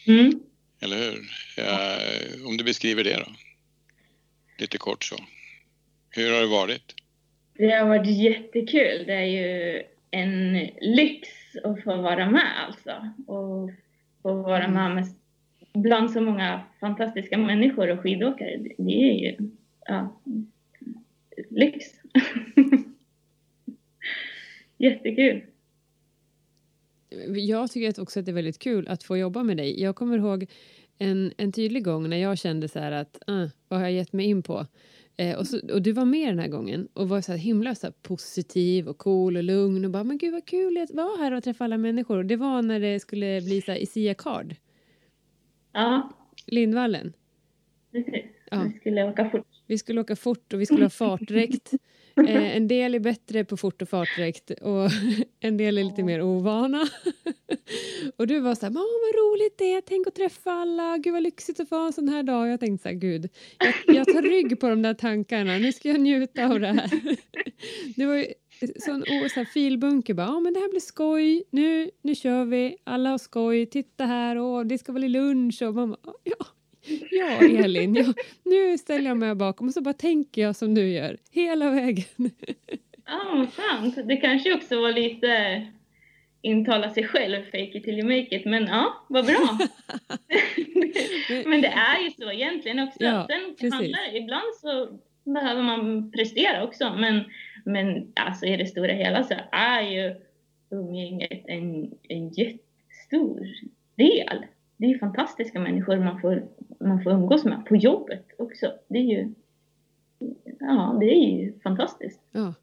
Mm. 0.06 0.40
Eller 0.80 0.96
hur? 0.96 1.30
Ja, 1.56 1.98
om 2.46 2.56
du 2.56 2.64
beskriver 2.64 3.04
det 3.04 3.16
då? 3.16 3.32
Lite 4.58 4.78
kort 4.78 5.04
så. 5.04 5.16
Hur 6.10 6.34
har 6.34 6.40
det 6.40 6.46
varit? 6.46 6.94
Det 7.54 7.70
har 7.70 7.88
varit 7.88 8.06
jättekul. 8.06 9.04
Det 9.06 9.14
är 9.14 9.24
ju 9.24 9.82
en 10.10 10.52
lyx 10.80 11.28
att 11.64 11.82
få 11.84 11.96
vara 11.96 12.30
med 12.30 12.66
alltså. 12.66 13.10
Och 13.26 13.70
få 14.22 14.42
vara 14.42 14.68
med, 14.68 14.94
med 14.94 15.04
bland 15.74 16.10
så 16.10 16.20
många 16.20 16.60
fantastiska 16.80 17.38
människor 17.38 17.90
och 17.90 18.00
skidåkare. 18.00 18.56
Det 18.78 18.92
är 18.92 19.12
ju 19.12 19.36
ja, 19.86 20.20
lyx. 21.50 21.86
Jättekul. 24.78 25.42
Jag 27.36 27.70
tycker 27.70 28.02
också 28.02 28.20
att 28.20 28.26
det 28.26 28.32
är 28.32 28.34
väldigt 28.34 28.58
kul 28.58 28.88
att 28.88 29.02
få 29.02 29.16
jobba 29.16 29.42
med 29.42 29.56
dig. 29.56 29.82
Jag 29.82 29.96
kommer 29.96 30.18
ihåg 30.18 30.46
en, 30.98 31.32
en 31.36 31.52
tydlig 31.52 31.84
gång 31.84 32.08
när 32.08 32.16
jag 32.16 32.38
kände 32.38 32.68
så 32.68 32.78
här 32.78 32.92
att 32.92 33.18
uh, 33.30 33.46
vad 33.68 33.80
har 33.80 33.86
jag 33.86 33.92
gett 33.92 34.12
mig 34.12 34.26
in 34.26 34.42
på? 34.42 34.66
Eh, 35.16 35.38
och, 35.38 35.46
så, 35.46 35.72
och 35.72 35.82
du 35.82 35.92
var 35.92 36.04
med 36.04 36.28
den 36.28 36.38
här 36.38 36.48
gången 36.48 36.88
och 36.92 37.08
var 37.08 37.20
så 37.20 37.32
här 37.32 37.38
himla 37.38 37.74
så 37.74 37.86
här 37.86 37.94
positiv 38.02 38.88
och 38.88 38.98
cool 38.98 39.36
och 39.36 39.42
lugn 39.42 39.84
och 39.84 39.90
bara 39.90 40.04
men 40.04 40.18
gud 40.18 40.32
vad 40.32 40.46
kul 40.46 40.78
att 40.78 40.90
vara 40.90 41.16
här 41.16 41.32
och 41.32 41.44
träffa 41.44 41.64
alla 41.64 41.78
människor. 41.78 42.24
Det 42.24 42.36
var 42.36 42.62
när 42.62 42.80
det 42.80 43.00
skulle 43.00 43.40
bli 43.40 43.62
så 43.62 43.72
här 43.72 43.78
Isia 43.78 44.14
Card. 44.14 44.56
Ja. 45.72 46.10
Lindvallen. 46.46 47.12
Precis. 47.92 48.24
Ja. 48.50 48.62
Vi 48.72 48.78
skulle 48.78 49.04
åka 49.04 49.30
fort. 49.30 49.46
Vi 49.66 49.78
skulle 49.78 50.00
åka 50.00 50.16
fort 50.16 50.52
och 50.52 50.60
vi 50.60 50.66
skulle 50.66 50.84
ha 50.84 50.90
fartdräkt. 50.90 51.72
Eh, 52.26 52.56
en 52.56 52.68
del 52.68 52.94
är 52.94 52.98
bättre 52.98 53.44
på 53.44 53.56
fort 53.56 53.82
och 53.82 53.88
fartdräkt 53.88 54.50
och 54.50 54.90
en 55.40 55.56
del 55.56 55.78
är 55.78 55.84
lite 55.84 56.02
mer 56.02 56.22
ovana. 56.22 56.88
och 58.16 58.26
du 58.26 58.40
var 58.40 58.54
så 58.54 58.66
här, 58.66 58.72
vad 58.72 59.14
roligt 59.14 59.58
det 59.58 59.72
är, 59.72 59.80
tänk 59.80 60.06
att 60.06 60.14
träffa 60.14 60.52
alla, 60.52 60.98
gud 60.98 61.12
vad 61.12 61.22
lyxigt 61.22 61.60
att 61.60 61.68
få 61.68 61.86
en 61.86 61.92
sån 61.92 62.08
här 62.08 62.22
dag. 62.22 62.48
Jag 62.48 62.60
tänkte 62.60 62.82
så 62.82 62.88
här, 62.88 62.96
gud, 62.96 63.28
jag, 63.58 63.96
jag 63.96 64.06
tar 64.06 64.22
rygg 64.22 64.60
på 64.60 64.68
de 64.68 64.82
där 64.82 64.94
tankarna, 64.94 65.58
nu 65.58 65.72
ska 65.72 65.88
jag 65.88 66.00
njuta 66.00 66.46
av 66.46 66.60
det 66.60 66.66
här. 66.66 66.90
det 67.96 68.06
var 68.06 68.14
ju 68.14 68.26
sån 68.76 69.02
oh, 69.02 69.28
så 69.28 69.40
här, 69.40 69.44
filbunke, 69.44 70.14
bara, 70.14 70.26
ja 70.26 70.40
men 70.40 70.52
det 70.52 70.60
här 70.60 70.70
blir 70.70 70.80
skoj, 70.80 71.44
nu, 71.50 71.90
nu 72.02 72.14
kör 72.14 72.44
vi, 72.44 72.76
alla 72.84 73.10
har 73.10 73.18
skoj, 73.18 73.66
titta 73.66 74.04
här, 74.04 74.36
och 74.36 74.66
det 74.66 74.78
ska 74.78 74.92
bli 74.92 75.08
lunch. 75.08 75.62
Och 75.62 75.74
man 75.74 75.90
bara, 75.90 76.12
ja 76.24 76.46
Ja, 77.10 77.26
Elin, 77.64 77.94
ja, 77.94 78.14
nu 78.44 78.78
ställer 78.78 79.10
jag 79.10 79.16
mig 79.16 79.34
bakom 79.34 79.66
och 79.66 79.74
så 79.74 79.80
bara 79.80 79.94
tänker 79.94 80.42
jag 80.42 80.56
som 80.56 80.74
du 80.74 80.88
gör, 80.88 81.16
hela 81.30 81.70
vägen. 81.70 82.30
Ja, 83.06 83.32
oh, 83.32 83.48
sant. 83.50 83.98
Det 84.04 84.16
kanske 84.16 84.54
också 84.54 84.80
var 84.80 84.92
lite 84.92 85.66
intala 86.42 86.90
sig 86.90 87.04
själv, 87.04 87.44
fake 87.44 87.78
it 87.78 87.84
till 87.84 87.98
you 87.98 88.04
make 88.04 88.36
it, 88.36 88.44
men 88.44 88.66
ja, 88.66 89.04
vad 89.08 89.26
bra. 89.26 89.58
men 91.46 91.60
det 91.60 91.68
är 91.68 92.04
ju 92.04 92.10
så 92.10 92.32
egentligen 92.32 92.78
också. 92.78 93.04
Ja, 93.04 93.28
Sen 93.60 93.72
handlar, 93.72 94.16
ibland 94.16 94.54
så 94.60 94.98
behöver 95.24 95.62
man 95.62 96.10
prestera 96.10 96.64
också, 96.64 96.94
men, 96.98 97.24
men 97.64 98.12
alltså 98.14 98.46
i 98.46 98.56
det 98.56 98.66
stora 98.66 98.92
hela 98.92 99.24
så 99.24 99.34
är 99.52 99.82
ju 99.82 100.14
umgänget 100.70 101.44
en, 101.46 101.90
en 102.08 102.28
jättestor 102.28 103.48
del 103.96 104.46
det 104.78 104.86
är 104.86 104.98
fantastiska 104.98 105.60
människor 105.60 105.96
man 105.96 106.20
får, 106.20 106.42
man 106.80 107.02
får 107.02 107.10
umgås 107.10 107.44
med 107.44 107.66
på 107.66 107.76
jobbet 107.76 108.26
också. 108.38 108.72
Det 108.88 108.98
är 108.98 109.02
ju, 109.02 109.34
ja, 110.60 110.96
det 111.00 111.06
är 111.06 111.38
ju 111.38 111.60
fantastiskt. 111.60 112.20
Ja. 112.32 112.54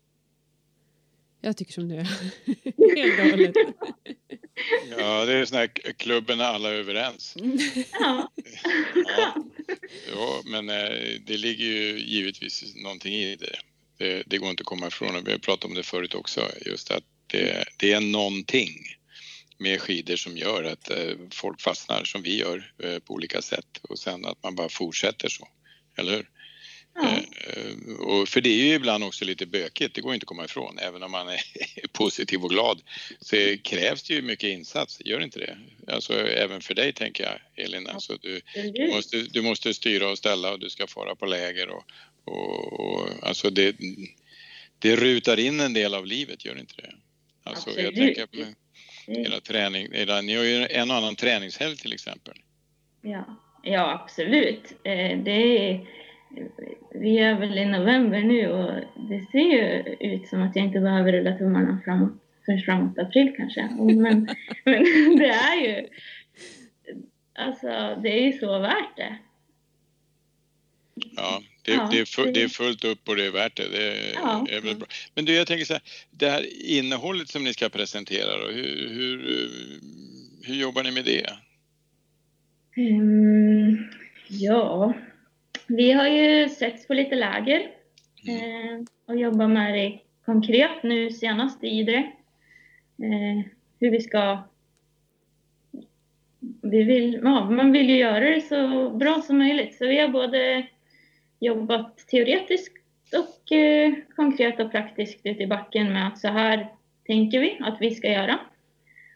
Jag 1.41 1.57
tycker 1.57 1.74
som 1.74 1.88
du. 1.88 1.95
Helt 2.95 3.17
galet. 3.17 3.55
Ja, 4.98 5.25
det 5.25 5.34
är 5.34 5.45
sån 5.45 5.57
här 5.57 5.67
klubben 5.98 6.38
när 6.38 6.45
alla 6.45 6.69
är 6.69 6.74
överens. 6.74 7.36
Ja. 8.00 8.31
ja. 9.07 9.36
ja 10.12 10.41
men 10.45 10.69
eh, 10.69 11.19
det 11.25 11.38
ligger 11.38 11.65
ju 11.65 12.00
givetvis 12.00 12.75
någonting 12.84 13.13
i 13.13 13.36
det. 13.36 13.55
Det, 13.98 14.24
det 14.25 14.38
går 14.38 14.50
inte 14.50 14.62
att 14.62 14.67
komma 14.67 14.88
ifrån 14.88 15.15
och 15.15 15.27
vi 15.27 15.31
har 15.31 15.39
pratat 15.39 15.65
om 15.65 15.74
det 15.74 15.84
förut 15.84 16.15
också, 16.15 16.41
just 16.65 16.91
att 16.91 17.03
det, 17.27 17.65
det 17.77 17.93
är 17.93 18.01
någonting 18.01 18.69
med 19.58 19.82
skidor 19.82 20.16
som 20.16 20.38
gör 20.38 20.64
att 20.64 20.90
eh, 20.90 21.16
folk 21.32 21.62
fastnar 21.62 22.04
som 22.04 22.22
vi 22.22 22.40
gör 22.40 22.74
eh, 22.84 23.00
på 23.00 23.14
olika 23.14 23.42
sätt 23.42 23.80
och 23.82 24.00
sen 24.00 24.26
att 24.26 24.44
man 24.44 24.56
bara 24.56 24.70
fortsätter 24.70 25.30
så, 25.30 25.48
eller 25.98 26.12
hur? 26.12 26.30
Ja. 26.96 27.18
Eh, 27.48 27.96
och 28.00 28.30
för 28.30 28.42
det 28.42 28.50
är 28.50 28.66
ju 28.66 28.74
ibland 28.74 29.04
också 29.04 29.26
lite 29.26 29.46
bökigt, 29.46 29.96
det 29.96 30.02
går 30.02 30.14
inte 30.14 30.24
att 30.24 30.28
komma 30.28 30.46
ifrån. 30.46 30.78
Även 30.80 31.04
om 31.04 31.12
man 31.12 31.30
är 31.30 31.42
positiv 31.94 32.44
och 32.44 32.50
glad 32.50 32.82
så 33.22 33.58
krävs 33.64 34.04
det 34.04 34.14
ju 34.14 34.22
mycket 34.22 34.50
insats, 34.50 35.02
gör 35.06 35.24
inte 35.24 35.40
det? 35.40 35.58
Alltså 35.88 36.14
även 36.28 36.62
för 36.62 36.74
dig 36.74 36.94
tänker 36.94 37.24
jag, 37.24 37.66
Elin. 37.66 37.88
Alltså, 37.88 38.18
du, 38.22 38.42
du, 38.74 38.88
måste, 38.88 39.18
du 39.22 39.42
måste 39.42 39.74
styra 39.74 40.10
och 40.10 40.18
ställa 40.18 40.52
och 40.52 40.60
du 40.60 40.70
ska 40.70 40.88
fara 40.88 41.16
på 41.16 41.26
läger 41.26 41.70
och, 41.70 41.84
och, 42.26 42.80
och 42.80 43.10
alltså 43.22 43.50
det, 43.50 43.76
det 44.80 44.96
rutar 44.96 45.40
in 45.40 45.60
en 45.60 45.74
del 45.74 45.94
av 45.94 46.06
livet, 46.06 46.46
gör 46.46 46.60
inte 46.60 46.76
det? 46.76 46.94
Alltså, 47.44 47.80
jag 47.80 47.96
tänker 47.96 48.28
hela 49.08 49.40
träning. 49.40 49.88
Ni 50.24 50.36
har 50.36 50.44
ju 50.44 50.68
en 50.70 50.92
och 50.92 50.98
annan 50.98 51.16
träningshelg 51.16 51.76
till 51.76 51.94
exempel. 51.94 52.34
Ja, 53.02 53.26
ja 53.64 54.02
absolut. 54.04 54.74
Eh, 54.84 55.18
det 55.20 55.70
är, 55.70 55.88
vi 56.92 57.18
är 57.18 57.40
väl 57.40 57.58
i 57.58 57.66
november 57.66 58.22
nu 58.22 58.52
och 58.52 58.72
det 59.10 59.26
ser 59.32 59.40
ju 59.40 59.96
ut 60.00 60.28
som 60.28 60.42
att 60.42 60.56
jag 60.56 60.66
inte 60.66 60.80
behöver 60.80 61.12
rulla 61.12 61.38
tummarna 61.38 61.82
framåt, 61.86 62.14
förrän 62.46 62.62
framåt 62.62 63.00
april 63.00 63.34
kanske. 63.38 63.70
Men, 63.80 63.96
men 64.66 64.84
det 65.18 65.30
är 65.30 65.62
ju, 65.62 65.88
alltså 67.34 67.68
det 68.04 68.20
är 68.20 68.26
ju 68.26 68.34
så 68.34 68.60
värt 68.60 68.98
det. 68.98 69.18
Ja, 71.16 71.42
det, 71.65 71.72
ja, 71.72 71.88
det, 71.91 72.00
är 72.00 72.05
full, 72.05 72.34
det, 72.34 72.43
är 72.43 72.48
fullt 72.48 72.84
upp 72.84 73.10
och 73.10 73.15
det 73.15 73.25
är 73.25 73.31
värt 73.31 73.57
det. 73.57 73.69
det 73.69 74.12
ja. 74.13 74.48
är 74.50 74.62
väl 74.62 74.75
bra. 74.75 74.88
Men 75.15 75.25
du, 75.25 75.34
jag 75.34 75.48
tänker 75.48 75.65
så 75.65 75.74
här, 75.74 75.84
det 76.12 76.29
här 76.29 76.45
innehållet 76.65 77.29
som 77.29 77.43
ni 77.43 77.53
ska 77.53 77.69
presentera, 77.69 78.38
då, 78.38 78.48
hur, 78.48 78.89
hur, 78.89 79.50
hur 80.43 80.55
jobbar 80.55 80.84
ni 80.84 80.91
med 80.91 81.05
det? 81.05 81.29
Mm, 82.77 83.77
ja, 84.27 84.93
vi 85.67 85.91
har 85.91 86.07
ju 86.07 86.50
setts 86.50 86.88
på 86.88 86.93
lite 86.93 87.15
läger 87.15 87.72
mm. 88.27 88.39
eh, 88.39 88.81
och 89.05 89.19
jobbar 89.19 89.48
med 89.48 89.74
det 89.74 90.00
konkret 90.25 90.84
nu 90.84 91.10
senast 91.10 91.63
i 91.63 91.67
Idre. 91.67 91.98
Eh, 93.03 93.45
hur 93.79 93.91
vi 93.91 94.01
ska... 94.01 94.43
Vi 96.62 96.84
vill, 96.84 97.19
ja, 97.24 97.50
man 97.50 97.72
vill 97.72 97.89
ju 97.89 97.98
göra 97.98 98.29
det 98.29 98.41
så 98.41 98.89
bra 98.89 99.22
som 99.22 99.38
möjligt, 99.38 99.75
så 99.75 99.88
vi 99.88 100.00
har 100.00 100.07
både 100.07 100.67
jobbat 101.39 101.98
teoretiskt 101.98 102.77
och 103.13 103.51
eh, 103.51 103.94
konkret 104.15 104.60
och 104.60 104.72
praktiskt 104.72 105.20
ute 105.24 105.44
i 105.44 105.48
backen 105.48 105.94
med 105.94 106.08
att 106.08 106.20
så 106.20 106.27
här 106.27 106.68
tänker 107.06 107.39
vi 107.39 107.58
att 107.62 107.77
vi 107.82 107.96
ska 107.96 108.08
göra. 108.08 108.39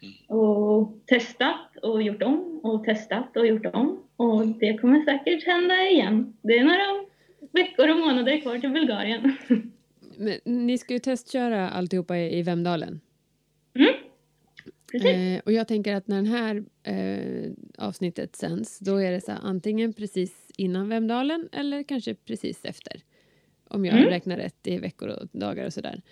Mm. 0.02 0.40
Och 0.40 0.92
testat 1.06 1.76
och 1.82 2.02
gjort 2.02 2.22
om 2.22 2.60
och 2.62 2.84
testat 2.84 3.36
och 3.36 3.46
gjort 3.46 3.66
om. 3.66 4.02
Och 4.16 4.46
det 4.46 4.78
kommer 4.78 5.04
säkert 5.04 5.46
hända 5.46 5.82
igen. 5.82 6.36
Det 6.42 6.58
är 6.58 6.64
några 6.64 7.04
veckor 7.52 7.90
och 7.90 7.96
månader 7.96 8.40
kvar 8.40 8.58
till 8.58 8.70
Bulgarien. 8.70 9.36
Men 10.16 10.66
ni 10.66 10.78
ska 10.78 10.94
ju 10.94 10.98
testköra 10.98 11.70
alltihopa 11.70 12.18
i 12.18 12.42
Vemdalen. 12.42 13.00
Mm. 13.74 13.94
Eh, 14.94 15.40
och 15.44 15.52
jag 15.52 15.68
tänker 15.68 15.94
att 15.94 16.08
när 16.08 16.22
det 16.22 16.28
här 16.28 16.64
eh, 16.82 17.52
avsnittet 17.78 18.36
sänds, 18.36 18.78
då 18.78 18.96
är 18.96 19.12
det 19.12 19.20
så 19.20 19.32
här, 19.32 19.40
antingen 19.42 19.92
precis 19.92 20.49
innan 20.60 20.88
Vemdalen 20.88 21.48
eller 21.52 21.82
kanske 21.82 22.14
precis 22.14 22.64
efter. 22.64 23.00
Om 23.68 23.84
jag 23.84 23.98
mm. 23.98 24.10
räknar 24.10 24.36
rätt 24.36 24.66
i 24.66 24.78
veckor 24.78 25.08
och 25.08 25.28
dagar 25.32 25.66
och 25.66 25.72
sådär. 25.72 26.02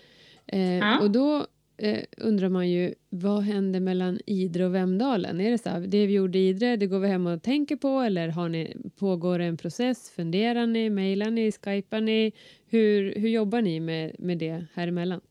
Eh, 0.47 0.77
ja. 0.77 0.99
Och 0.99 1.11
då 1.11 1.47
eh, 1.77 2.03
undrar 2.17 2.49
man 2.49 2.69
ju, 2.69 2.93
vad 3.09 3.43
händer 3.43 3.79
mellan 3.79 4.19
Idre 4.25 4.65
och 4.65 4.75
Vemdalen? 4.75 5.41
Är 5.41 5.51
det 5.51 5.57
så 5.57 5.69
här, 5.69 5.79
det 5.79 6.07
vi 6.07 6.13
gjorde 6.13 6.37
i 6.37 6.49
Idre, 6.49 6.75
det 6.75 6.87
går 6.87 6.99
vi 6.99 7.07
hem 7.07 7.27
och 7.27 7.43
tänker 7.43 7.75
på 7.75 7.99
eller 7.99 8.27
har 8.27 8.49
ni, 8.49 8.77
pågår 8.99 9.39
en 9.39 9.57
process? 9.57 10.11
Funderar 10.15 10.67
ni? 10.67 10.89
Mejlar 10.89 11.31
ni? 11.31 11.51
Skypar 11.51 12.01
ni? 12.01 12.31
Hur, 12.69 13.15
hur 13.15 13.29
jobbar 13.29 13.61
ni 13.61 13.79
med, 13.79 14.15
med 14.19 14.37
det 14.37 14.65
här 14.73 14.87
emellan? 14.87 15.21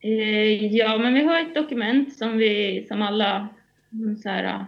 Eh, 0.00 0.74
ja, 0.74 0.98
men 0.98 1.14
vi 1.14 1.24
har 1.24 1.40
ett 1.40 1.54
dokument 1.54 2.12
som 2.16 2.36
vi, 2.36 2.84
som 2.88 3.02
alla, 3.02 3.48
så 4.22 4.28
här, 4.28 4.66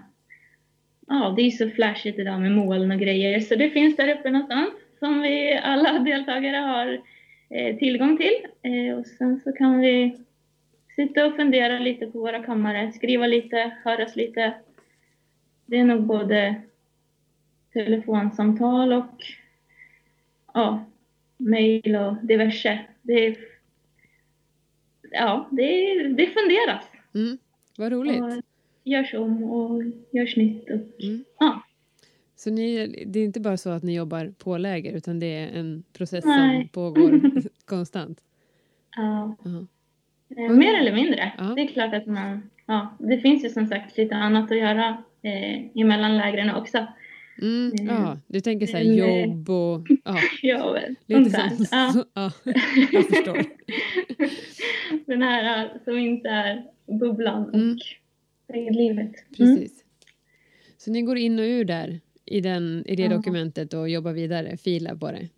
ja, 1.07 1.35
det 1.37 1.43
är 1.43 1.51
så 1.51 1.71
flashigt 1.71 2.19
idag 2.19 2.41
med 2.41 2.53
moln 2.53 2.91
och 2.91 2.99
grejer, 2.99 3.41
så 3.41 3.55
det 3.55 3.71
finns 3.71 3.97
där 3.97 4.19
uppe 4.19 4.31
någonstans 4.31 4.71
som 4.99 5.23
vi 5.23 5.61
alla 5.63 5.99
deltagare 5.99 6.57
har 6.57 7.01
eh, 7.51 7.77
tillgång 7.77 8.17
till. 8.17 8.47
Eh, 8.63 8.99
och 8.99 9.07
sen 9.07 9.41
så 9.41 9.53
kan 9.53 9.81
vi 9.81 10.17
sitta 10.97 11.27
och 11.27 11.37
fundera 11.37 11.79
lite 11.79 12.07
på 12.07 12.19
våra 12.19 12.43
kammare, 12.43 12.93
skriva 12.93 13.27
lite, 13.27 13.77
höras 13.85 14.17
lite. 14.17 14.55
Det 15.67 15.77
är 15.77 15.85
nog 15.85 16.03
både 16.03 16.55
telefonsamtal 17.73 18.93
och 18.93 19.23
ja, 20.55 20.85
mejl 21.37 21.97
och 21.97 22.17
diverse. 22.23 22.79
Det, 23.03 23.37
ja, 25.11 25.49
det, 25.51 25.95
det 26.09 26.27
funderas. 26.27 26.91
Mm, 27.15 27.39
vad 27.79 27.93
roligt. 27.93 28.23
Och 28.23 28.43
görs 28.87 29.15
om 29.15 29.43
och 29.43 29.83
görs 30.11 30.37
nytt. 30.37 30.71
Och, 30.71 31.05
mm. 31.05 31.25
ja. 31.39 31.63
Så 32.37 32.51
ni, 32.51 32.87
det 33.07 33.21
är 33.21 33.25
inte 33.25 33.41
bara 33.41 33.57
så 33.57 33.71
att 33.71 33.83
ni 33.83 33.95
jobbar 33.95 34.33
på 34.39 34.59
läger 34.59 34.93
utan 34.93 35.21
det 35.21 35.27
är 35.27 35.59
en 35.59 35.83
process 35.93 36.25
Nej. 36.25 36.61
som 36.61 36.69
pågår 36.69 37.21
konstant? 37.65 38.21
Ja. 38.97 39.37
Uh 39.47 39.53
-huh. 39.53 39.67
Mer 40.59 40.81
eller 40.81 40.93
mindre. 40.93 41.33
Ja. 41.39 41.45
Det 41.45 41.63
är 41.63 41.67
klart 41.67 41.95
att 41.95 42.07
man... 42.07 42.51
Ja, 42.67 42.97
det 42.99 43.19
finns 43.19 43.45
ju 43.45 43.49
som 43.49 43.67
sagt 43.67 43.97
lite 43.97 44.15
annat 44.15 44.51
att 44.51 44.59
göra 44.59 45.05
eh, 45.23 45.81
emellan 45.81 46.17
lägren 46.17 46.55
också. 46.55 46.87
Mm, 47.43 47.73
eh, 47.73 47.87
ja, 47.87 48.19
du 48.27 48.41
tänker 48.41 48.67
så 48.67 48.77
här 48.77 48.85
eh, 48.85 48.97
jobb 48.97 49.51
och... 49.51 49.87
Ja, 50.43 50.73
väl. 50.73 50.95
Lite 51.07 51.31
sånt. 51.31 51.69
Ja. 51.73 52.05
ja, 52.15 52.33
jag 52.93 53.07
förstår. 53.07 53.45
Den 55.07 55.23
här 55.23 55.65
eh, 55.65 55.71
som 55.85 55.99
inte 55.99 56.29
är 56.29 56.65
bubblan 56.87 57.55
mm. 57.55 57.73
och 57.73 57.79
livet. 58.49 59.13
Mm. 59.39 59.47
Precis. 59.57 59.85
Så 60.77 60.91
ni 60.91 61.03
går 61.03 61.17
in 61.17 61.39
och 61.39 61.45
ur 61.45 61.65
där 61.65 62.01
i, 62.25 62.41
den, 62.41 62.85
i 62.87 62.97
det 62.97 63.03
ja. 63.03 63.09
dokumentet 63.09 63.75
och 63.75 63.89
jobbar 63.89 64.13
vidare, 64.13 64.57
filar 64.57 64.95
på 64.95 65.13
det? 65.13 65.29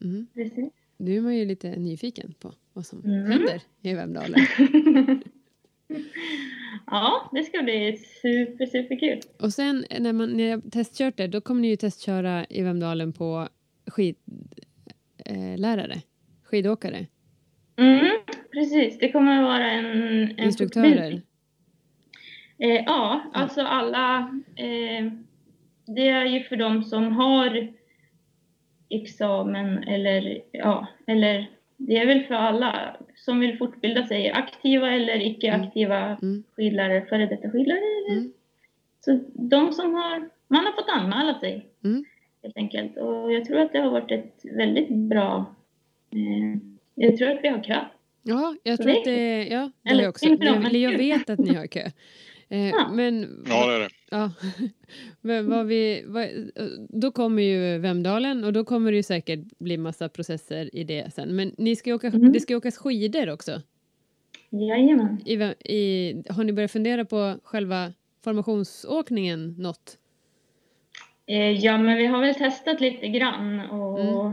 Mm. 0.00 0.26
Precis. 0.34 0.72
Nu 0.96 1.16
är 1.16 1.20
man 1.20 1.36
ju 1.36 1.44
lite 1.44 1.76
nyfiken 1.76 2.34
på 2.38 2.54
vad 2.72 2.86
som 2.86 3.04
mm. 3.04 3.30
händer 3.30 3.62
i 3.82 3.94
Vemdalen. 3.94 4.40
ja, 6.86 7.30
det 7.32 7.42
ska 7.42 7.62
bli 7.62 7.96
super, 8.22 8.66
superkul. 8.66 9.20
Och 9.38 9.52
sen 9.52 9.84
när, 10.00 10.12
man, 10.12 10.30
när 10.30 10.44
jag 10.44 10.72
testkört 10.72 11.16
det, 11.16 11.26
då 11.26 11.40
kommer 11.40 11.60
ni 11.60 11.68
ju 11.68 11.76
testköra 11.76 12.46
i 12.50 12.62
Vemdalen 12.62 13.12
på 13.12 13.48
skidlärare, 13.86 15.92
eh, 15.92 16.00
skidåkare. 16.42 17.06
Mm, 17.76 18.10
precis, 18.52 18.98
det 18.98 19.12
kommer 19.12 19.42
vara 19.42 19.70
en, 19.70 20.22
en 20.22 20.38
Instruktörer? 20.38 21.22
Eh, 22.62 22.82
ja, 22.86 23.20
alltså 23.32 23.62
alla. 23.62 24.18
Eh, 24.56 25.12
det 25.86 26.08
är 26.08 26.24
ju 26.24 26.42
för 26.42 26.56
de 26.56 26.82
som 26.82 27.12
har 27.12 27.68
examen 28.88 29.78
eller 29.82 30.42
ja, 30.52 30.86
eller 31.06 31.50
det 31.76 31.96
är 31.96 32.06
väl 32.06 32.24
för 32.24 32.34
alla 32.34 32.96
som 33.14 33.40
vill 33.40 33.58
fortbilda 33.58 34.06
sig, 34.06 34.30
aktiva 34.30 34.90
eller 34.90 35.26
icke-aktiva 35.26 35.98
mm. 35.98 36.18
mm. 36.22 36.42
skidlärare, 36.56 37.06
före 37.06 37.26
detta 37.26 37.50
skidlärare. 37.50 38.10
Mm. 38.10 38.32
Så 39.00 39.20
de 39.32 39.72
som 39.72 39.94
har, 39.94 40.28
man 40.48 40.64
har 40.64 40.72
fått 40.72 40.90
anmäla 40.90 41.40
sig 41.40 41.66
mm. 41.84 42.04
helt 42.42 42.56
enkelt. 42.56 42.96
Och 42.96 43.32
jag 43.32 43.44
tror 43.44 43.60
att 43.60 43.72
det 43.72 43.78
har 43.78 43.90
varit 43.90 44.10
ett 44.10 44.40
väldigt 44.56 44.88
bra, 44.88 45.54
eh, 46.10 46.60
jag 46.94 47.16
tror 47.16 47.30
att 47.30 47.38
vi 47.42 47.48
har 47.48 47.62
kö. 47.62 47.80
Ja, 48.22 48.56
jag 48.62 48.82
tror 48.82 48.90
att 48.90 49.04
det, 49.04 49.48
ja, 49.48 49.70
det 49.82 49.94
har 49.94 50.02
jag 50.02 50.08
också. 50.10 50.26
Jag, 50.26 50.74
jag 50.74 50.98
vet 50.98 51.30
att 51.30 51.38
ni 51.38 51.54
har 51.54 51.66
kö. 51.66 51.90
Eh. 52.52 52.92
Men, 52.92 53.44
ja, 53.48 53.66
det 53.66 53.74
är 53.74 53.80
det. 53.80 53.88
Ja. 54.10 54.30
Men 55.20 55.50
vad 55.50 55.66
vi, 55.66 56.04
vad, 56.06 56.28
då 56.88 57.12
kommer 57.12 57.42
ju 57.42 57.78
Vemdalen 57.78 58.44
och 58.44 58.52
då 58.52 58.64
kommer 58.64 58.90
det 58.90 58.96
ju 58.96 59.02
säkert 59.02 59.40
bli 59.58 59.76
massa 59.76 60.08
processer 60.08 60.76
i 60.76 60.84
det 60.84 61.14
sen. 61.14 61.36
Men 61.36 61.54
ni 61.58 61.76
ska 61.76 61.94
åka, 61.94 62.06
mm. 62.06 62.32
det 62.32 62.40
ska 62.40 62.56
åkas 62.56 62.76
skidor 62.76 63.30
också? 63.30 63.62
Jajamän. 64.50 65.20
I, 65.26 65.34
i, 65.74 66.14
har 66.28 66.44
ni 66.44 66.52
börjat 66.52 66.70
fundera 66.70 67.04
på 67.04 67.34
själva 67.44 67.92
formationsåkningen 68.24 69.54
något? 69.58 69.98
Eh, 71.26 71.50
ja, 71.50 71.78
men 71.78 71.96
vi 71.96 72.06
har 72.06 72.20
väl 72.20 72.34
testat 72.34 72.80
lite 72.80 73.08
grann 73.08 73.60
och 73.60 74.00
mm. 74.00 74.32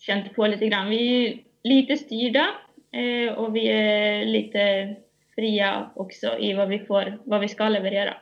känt 0.00 0.34
på 0.34 0.46
lite 0.46 0.68
grann. 0.68 0.88
Vi 0.90 1.26
är 1.26 1.38
lite 1.62 1.96
styrda 1.96 2.46
eh, 2.92 3.34
och 3.34 3.56
vi 3.56 3.68
är 3.68 4.24
lite 4.24 4.94
fria 5.38 5.90
också 5.94 6.38
i 6.38 6.54
vad 6.54 6.68
vi, 6.68 6.78
får, 6.78 7.18
vad 7.24 7.40
vi 7.40 7.48
ska 7.48 7.68
leverera. 7.68 8.14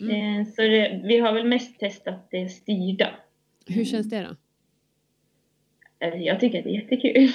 Mm. 0.00 0.40
Eh, 0.40 0.46
så 0.46 0.62
det, 0.62 1.00
vi 1.04 1.18
har 1.18 1.32
väl 1.32 1.46
mest 1.46 1.80
testat 1.80 2.28
det 2.30 2.48
styrda. 2.48 3.10
Hur 3.66 3.84
känns 3.84 4.10
det 4.10 4.20
då? 4.20 4.36
Eh, 6.06 6.22
jag 6.22 6.40
tycker 6.40 6.58
att 6.58 6.64
det 6.64 6.70
är 6.70 6.80
jättekul. 6.80 7.32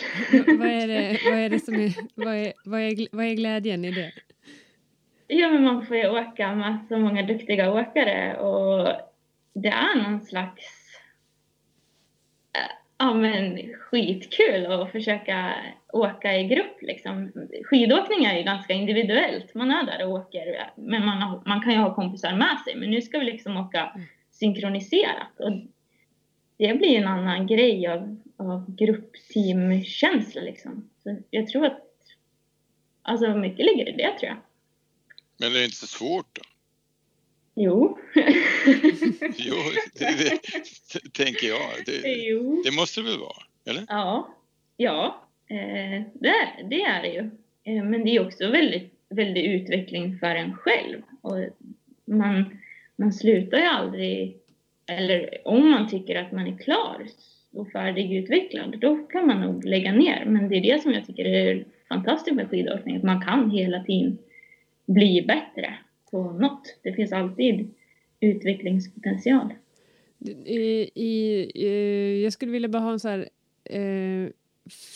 vad, 0.60 0.68
är 0.68 0.88
det, 0.88 1.20
vad 1.30 1.40
är 1.40 1.50
det 1.50 1.60
som 1.60 1.76
är, 1.76 1.94
vad 2.16 2.36
är, 2.36 2.54
vad 2.66 2.82
är, 2.82 3.08
vad 3.12 3.26
är 3.26 3.34
glädjen 3.34 3.86
i 3.86 3.92
det? 3.92 4.12
Ja, 5.28 5.50
men 5.50 5.64
man 5.64 5.86
får 5.86 5.98
ju 5.98 6.10
åka 6.10 6.56
med 6.56 6.78
så 6.90 6.98
många 6.98 7.24
duktiga 7.24 7.74
åkare 7.74 8.38
och 8.38 8.88
det 9.54 9.70
är 9.70 10.04
någon 10.04 10.22
slags 10.22 10.64
eh, 12.54 12.83
ja, 12.98 13.14
men 13.14 13.74
skitkul 13.74 14.66
att 14.66 14.92
försöka 14.92 15.54
åka 15.94 16.38
i 16.40 16.48
grupp. 16.48 16.82
Liksom. 16.82 17.32
Skidåkning 17.64 18.26
är 18.26 18.38
ju 18.38 18.44
ganska 18.44 18.74
individuellt. 18.74 19.54
Man 19.54 19.72
är 19.72 19.86
där 19.86 20.06
och 20.06 20.12
åker, 20.12 20.72
men 20.76 21.06
man, 21.06 21.22
har, 21.22 21.42
man 21.46 21.62
kan 21.62 21.74
ju 21.74 21.80
ha 21.80 21.96
kompisar 21.96 22.36
med 22.36 22.58
sig. 22.66 22.76
Men 22.76 22.90
nu 22.90 23.02
ska 23.02 23.20
vi 23.20 23.26
liksom 23.26 23.58
åka 23.58 24.02
synkroniserat. 24.32 25.40
Och 25.40 25.52
det 26.58 26.74
blir 26.74 26.98
en 26.98 27.08
annan 27.08 27.48
grej 27.48 27.88
av, 27.88 28.18
av 28.38 28.76
gruppteamkänsla. 28.76 30.42
Liksom. 30.42 30.90
Så 31.04 31.18
jag 31.30 31.48
tror 31.48 31.66
att 31.66 31.82
alltså 33.02 33.30
mycket 33.30 33.66
ligger 33.66 33.90
i 33.90 33.92
det, 33.92 34.18
tror 34.20 34.30
jag. 34.30 34.38
Men 35.38 35.52
är 35.52 35.54
det 35.54 35.66
inte 35.66 35.76
så 35.76 35.88
svårt 35.88 36.36
då? 36.36 36.53
Jo. 37.56 37.98
jo, 39.38 39.56
det, 40.00 40.18
det, 40.18 40.40
det, 40.94 41.14
tänker 41.14 41.48
jag. 41.48 41.60
Det, 42.64 42.76
måste 42.76 43.02
det 43.02 43.06
väl 43.06 43.20
vara? 43.20 43.44
Eller? 43.66 43.84
Ja, 43.88 44.36
ja 44.78 45.28
eh, 45.50 46.02
det, 46.14 46.36
det 46.70 46.82
är 46.82 47.02
det 47.02 47.08
ju. 47.08 47.30
Eh, 47.64 47.84
men 47.84 48.04
det 48.04 48.16
är 48.16 48.28
också 48.28 48.48
väldigt, 48.48 48.94
väldigt 49.10 49.46
utveckling 49.46 50.18
för 50.20 50.36
en 50.36 50.54
själv. 50.54 51.02
Och 51.22 51.38
man, 52.06 52.60
man 52.96 53.14
slutar 53.14 53.58
ju 53.58 53.66
aldrig, 53.66 54.38
eller 54.88 55.48
om 55.48 55.72
man 55.72 55.90
tycker 55.90 56.16
att 56.16 56.32
man 56.32 56.48
är 56.48 56.58
klar 56.58 57.08
och 57.54 57.72
färdigutvecklad, 57.72 58.80
då 58.80 58.96
kan 58.96 59.28
man 59.28 59.42
nog 59.42 59.66
lägga 59.66 59.92
ner. 59.92 60.26
Men 60.26 60.50
det 60.50 60.56
är 60.56 60.62
det 60.62 60.82
som 60.82 60.94
jag 60.94 61.08
tycker 61.08 61.26
är 61.26 61.66
fantastiskt 61.90 62.36
med 62.36 62.50
skidåkning, 62.50 62.98
att 62.98 63.04
man 63.04 63.26
kan 63.26 63.52
hela 63.52 63.84
tiden 63.84 64.18
bli 64.86 65.22
bättre 65.22 65.78
på 66.14 66.32
något. 66.32 66.80
Det 66.84 66.94
finns 66.94 67.12
alltid 67.12 67.74
utvecklingspotential. 68.20 69.54
I, 70.46 70.90
i, 70.96 72.24
jag 72.24 72.34
skulle 72.34 72.52
vilja 72.52 72.70
bara 72.70 72.84
ha 72.84 72.92
en 72.92 73.00
så 73.00 73.10
här, 73.10 73.30
eh, 73.64 74.30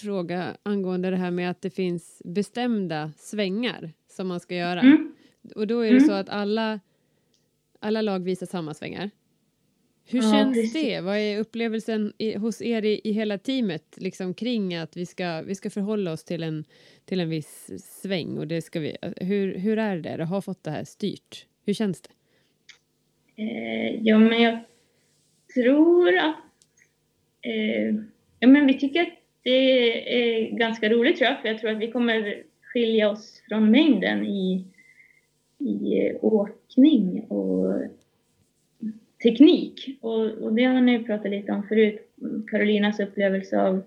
fråga 0.01 0.57
angående 0.63 1.09
det 1.09 1.15
här 1.17 1.31
med 1.31 1.49
att 1.49 1.61
det 1.61 1.69
finns 1.69 2.21
bestämda 2.25 3.11
svängar 3.17 3.93
som 4.07 4.27
man 4.27 4.39
ska 4.39 4.55
göra. 4.55 4.79
Mm. 4.79 5.15
Och 5.55 5.67
då 5.67 5.79
är 5.79 5.91
det 5.91 5.97
mm. 5.97 6.07
så 6.07 6.13
att 6.13 6.29
alla, 6.29 6.79
alla 7.79 8.01
lag 8.01 8.23
visar 8.23 8.45
samma 8.45 8.73
svängar. 8.73 9.09
Hur 10.09 10.23
ja, 10.23 10.31
känns 10.31 10.57
precis. 10.57 10.73
det? 10.73 11.01
Vad 11.01 11.17
är 11.17 11.39
upplevelsen 11.39 12.13
i, 12.17 12.37
hos 12.37 12.61
er 12.61 12.85
i, 12.85 13.01
i, 13.03 13.11
hela 13.11 13.37
teamet 13.37 13.97
liksom, 13.97 14.33
kring 14.33 14.75
att 14.75 14.97
vi 14.97 15.05
ska, 15.05 15.41
vi 15.41 15.55
ska 15.55 15.69
förhålla 15.69 16.11
oss 16.11 16.23
till 16.23 16.43
en, 16.43 16.63
till 17.05 17.19
en 17.19 17.29
viss 17.29 17.69
sväng? 18.01 18.37
Och 18.37 18.47
det 18.47 18.61
ska 18.61 18.79
vi, 18.79 18.97
hur, 19.21 19.57
hur 19.57 19.77
är 19.79 19.97
det 19.97 20.23
att 20.23 20.29
ha 20.29 20.41
fått 20.41 20.63
det 20.63 20.71
här 20.71 20.83
styrt? 20.83 21.45
Hur 21.65 21.73
känns 21.73 22.01
det? 22.01 22.09
Eh, 23.35 23.95
ja, 24.01 24.19
men 24.19 24.41
jag 24.41 24.59
tror 25.53 26.17
att... 26.17 26.35
Eh, 27.41 27.95
ja, 28.39 28.47
men 28.47 28.67
vi 28.67 28.79
tycker 28.79 29.01
att 29.01 29.13
det 29.43 29.51
är 30.17 30.57
ganska 30.57 30.89
roligt 30.89 31.17
tror 31.17 31.29
jag, 31.29 31.41
för 31.41 31.47
jag 31.47 31.59
tror 31.59 31.71
att 31.71 31.79
vi 31.79 31.91
kommer 31.91 32.43
skilja 32.61 33.09
oss 33.09 33.43
från 33.49 33.71
mängden 33.71 34.25
i, 34.25 34.65
i 35.59 36.11
åkning 36.21 37.25
och 37.29 37.73
teknik. 39.23 39.97
Och, 40.01 40.25
och 40.25 40.53
det 40.53 40.63
har 40.63 40.81
ni 40.81 41.03
pratat 41.03 41.31
lite 41.31 41.51
om 41.51 41.63
förut, 41.67 42.13
Carolinas 42.47 42.99
upplevelse 42.99 43.61
av 43.61 43.83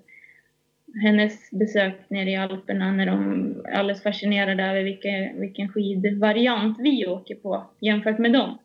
hennes 1.02 1.50
besök 1.50 2.10
nere 2.10 2.30
i 2.30 2.36
Alperna 2.36 2.92
när 2.92 3.06
de 3.06 3.50
är 3.64 3.70
alldeles 3.70 4.02
fascinerade 4.02 4.64
över 4.64 4.82
vilken, 4.82 5.40
vilken 5.40 5.68
skidvariant 5.68 6.78
vi 6.80 7.06
åker 7.06 7.34
på 7.34 7.70
jämfört 7.80 8.18
med 8.18 8.32
dem. 8.32 8.58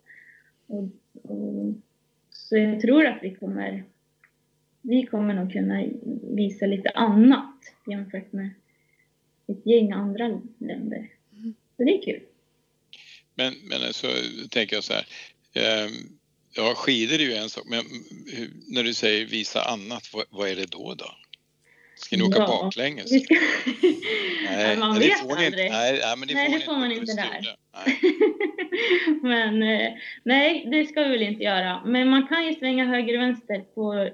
Och, 0.67 0.83
och, 1.23 1.73
så 2.29 2.57
jag 2.57 2.81
tror 2.81 3.05
att 3.05 3.19
vi 3.21 3.35
kommer, 3.35 3.83
vi 4.81 5.05
kommer 5.05 5.33
nog 5.33 5.51
kunna 5.51 5.83
visa 6.35 6.65
lite 6.65 6.89
annat 6.89 7.73
jämfört 7.87 8.31
med 8.31 8.49
ett 9.47 9.65
gäng 9.65 9.91
andra 9.91 10.41
länder. 10.57 11.09
Så 11.77 11.83
det 11.83 11.97
är 11.97 12.01
kul. 12.01 12.21
Men, 13.35 13.53
men 13.69 13.93
så 13.93 14.07
tänker 14.49 14.75
jag 14.75 14.83
så 14.83 14.93
här. 14.93 15.05
Ja, 16.57 16.73
skidor 16.75 17.15
är 17.15 17.19
ju 17.19 17.33
en 17.33 17.49
sak, 17.49 17.63
men 17.67 17.83
när 18.67 18.83
du 18.83 18.93
säger 18.93 19.25
visa 19.25 19.61
annat, 19.61 20.09
vad, 20.13 20.25
vad 20.29 20.49
är 20.49 20.55
det 20.55 20.71
då 20.71 20.93
då? 20.93 21.05
Ska 21.95 22.17
ni 22.17 22.23
åka 22.23 22.37
ja, 22.37 22.47
baklänges? 22.47 23.23
Ska... 23.23 23.35
nej, 24.49 24.77
man 24.77 24.99
vet 24.99 25.21
aldrig. 25.21 25.47
Inte, 25.47 25.57
nej, 25.57 25.99
nej, 26.01 26.17
men 26.17 26.27
det 26.27 26.33
nej, 26.33 26.51
får, 26.51 26.59
det 26.59 26.65
får 26.65 26.77
man 26.77 26.91
inte 26.91 27.13
där. 27.13 27.55
men 29.21 29.63
eh, 29.63 29.93
nej, 30.23 30.67
det 30.71 30.85
ska 30.85 31.03
vi 31.03 31.09
väl 31.09 31.21
inte 31.21 31.43
göra. 31.43 31.81
Men 31.85 32.09
man 32.09 32.27
kan 32.27 32.45
ju 32.45 32.55
svänga 32.55 32.85
höger 32.85 33.17
och 33.17 33.23
vänster 33.23 33.59
på, 33.75 34.09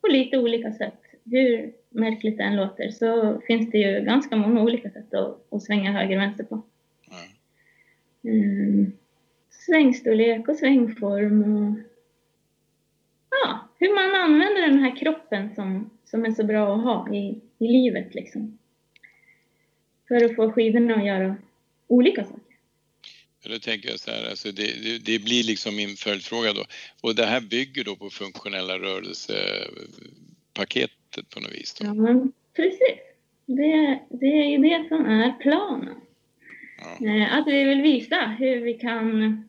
på 0.00 0.08
lite 0.08 0.38
olika 0.38 0.72
sätt. 0.72 1.00
Hur 1.24 1.72
märkligt 1.90 2.36
det 2.36 2.44
än 2.44 2.56
låter 2.56 2.90
så 2.90 3.40
finns 3.46 3.70
det 3.70 3.78
ju 3.78 4.00
ganska 4.00 4.36
många 4.36 4.60
olika 4.60 4.90
sätt 4.90 5.14
att, 5.14 5.52
att 5.52 5.62
svänga 5.62 5.92
höger 5.92 6.16
och 6.16 6.22
vänster 6.22 6.44
på. 6.44 6.62
Mm. 8.24 8.92
Svängstorlek 9.66 10.48
och 10.48 10.56
svängform 10.56 11.42
och 11.42 11.78
ja, 13.30 13.68
hur 13.78 13.94
man 13.94 14.14
använder 14.14 14.62
den 14.62 14.78
här 14.78 14.96
kroppen 14.96 15.54
som, 15.54 15.90
som 16.04 16.24
är 16.24 16.30
så 16.30 16.44
bra 16.44 16.76
att 16.76 16.82
ha 16.82 17.14
i, 17.14 17.40
i 17.58 17.68
livet 17.68 18.14
liksom. 18.14 18.58
För 20.08 20.24
att 20.24 20.36
få 20.36 20.52
skidorna 20.52 20.94
att 20.94 21.06
göra 21.06 21.36
olika 21.86 22.24
saker. 22.24 22.42
Då 23.48 23.58
tänker 23.58 23.90
jag 23.90 24.00
så 24.00 24.10
här, 24.10 24.30
alltså 24.30 24.52
det, 24.52 24.98
det, 25.04 25.18
blir 25.18 25.44
liksom 25.44 25.76
min 25.76 25.96
följdfråga 25.96 26.52
då. 26.52 26.64
Och 27.00 27.14
det 27.14 27.26
här 27.26 27.40
bygger 27.40 27.84
då 27.84 27.96
på 27.96 28.10
funktionella 28.10 28.78
rörelsepaketet 28.78 31.30
på 31.34 31.40
något 31.40 31.52
vis? 31.52 31.74
Då. 31.74 31.86
Ja, 31.86 32.26
precis. 32.56 32.98
Det, 33.46 34.00
det 34.10 34.26
är 34.26 34.50
ju 34.50 34.58
det 34.58 34.88
som 34.88 35.06
är 35.06 35.32
planen. 35.32 35.94
Ja. 36.78 37.06
Eh, 37.06 37.38
att 37.38 37.46
vi 37.46 37.64
vill 37.64 37.82
visa 37.82 38.36
hur 38.38 38.60
vi 38.60 38.74
kan 38.74 39.44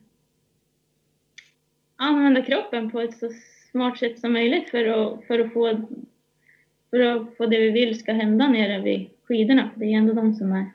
använda 1.98 2.42
kroppen 2.42 2.90
på 2.90 3.00
ett 3.00 3.18
så 3.18 3.30
smart 3.70 3.98
sätt 3.98 4.18
som 4.18 4.32
möjligt 4.32 4.70
för 4.70 4.84
att, 4.84 5.24
för 5.24 5.38
att, 5.38 5.52
få, 5.52 5.86
för 6.90 7.00
att 7.00 7.36
få 7.36 7.46
det 7.46 7.58
vi 7.58 7.70
vill 7.70 7.98
ska 7.98 8.12
hända 8.12 8.48
nere 8.48 8.80
vid 8.80 9.10
skidorna. 9.24 9.70
Det 9.76 9.84
är 9.84 9.98
ändå 9.98 10.12
de 10.12 10.34
som 10.34 10.52
är 10.52 10.66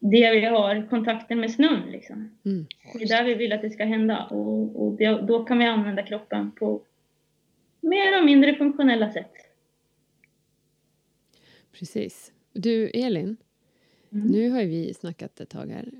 det 0.00 0.30
vi 0.30 0.44
har 0.44 0.88
kontakten 0.90 1.40
med 1.40 1.50
snön. 1.50 1.90
Liksom. 1.90 2.30
Mm. 2.44 2.66
Det 2.94 3.02
är 3.04 3.08
där 3.08 3.24
vi 3.24 3.34
vill 3.34 3.52
att 3.52 3.62
det 3.62 3.70
ska 3.70 3.84
hända 3.84 4.24
och, 4.24 4.82
och 4.82 4.96
det, 4.96 5.06
då 5.06 5.44
kan 5.44 5.58
vi 5.58 5.64
använda 5.64 6.02
kroppen 6.02 6.50
på 6.50 6.82
mer 7.80 8.18
och 8.18 8.24
mindre 8.24 8.54
funktionella 8.54 9.12
sätt. 9.12 9.32
Precis. 11.72 12.32
Du, 12.52 12.88
Elin, 12.88 13.36
mm. 14.12 14.26
nu 14.26 14.50
har 14.50 14.64
vi 14.64 14.94
snackat 14.94 15.40
ett 15.40 15.50
tag 15.50 15.66
här 15.66 15.90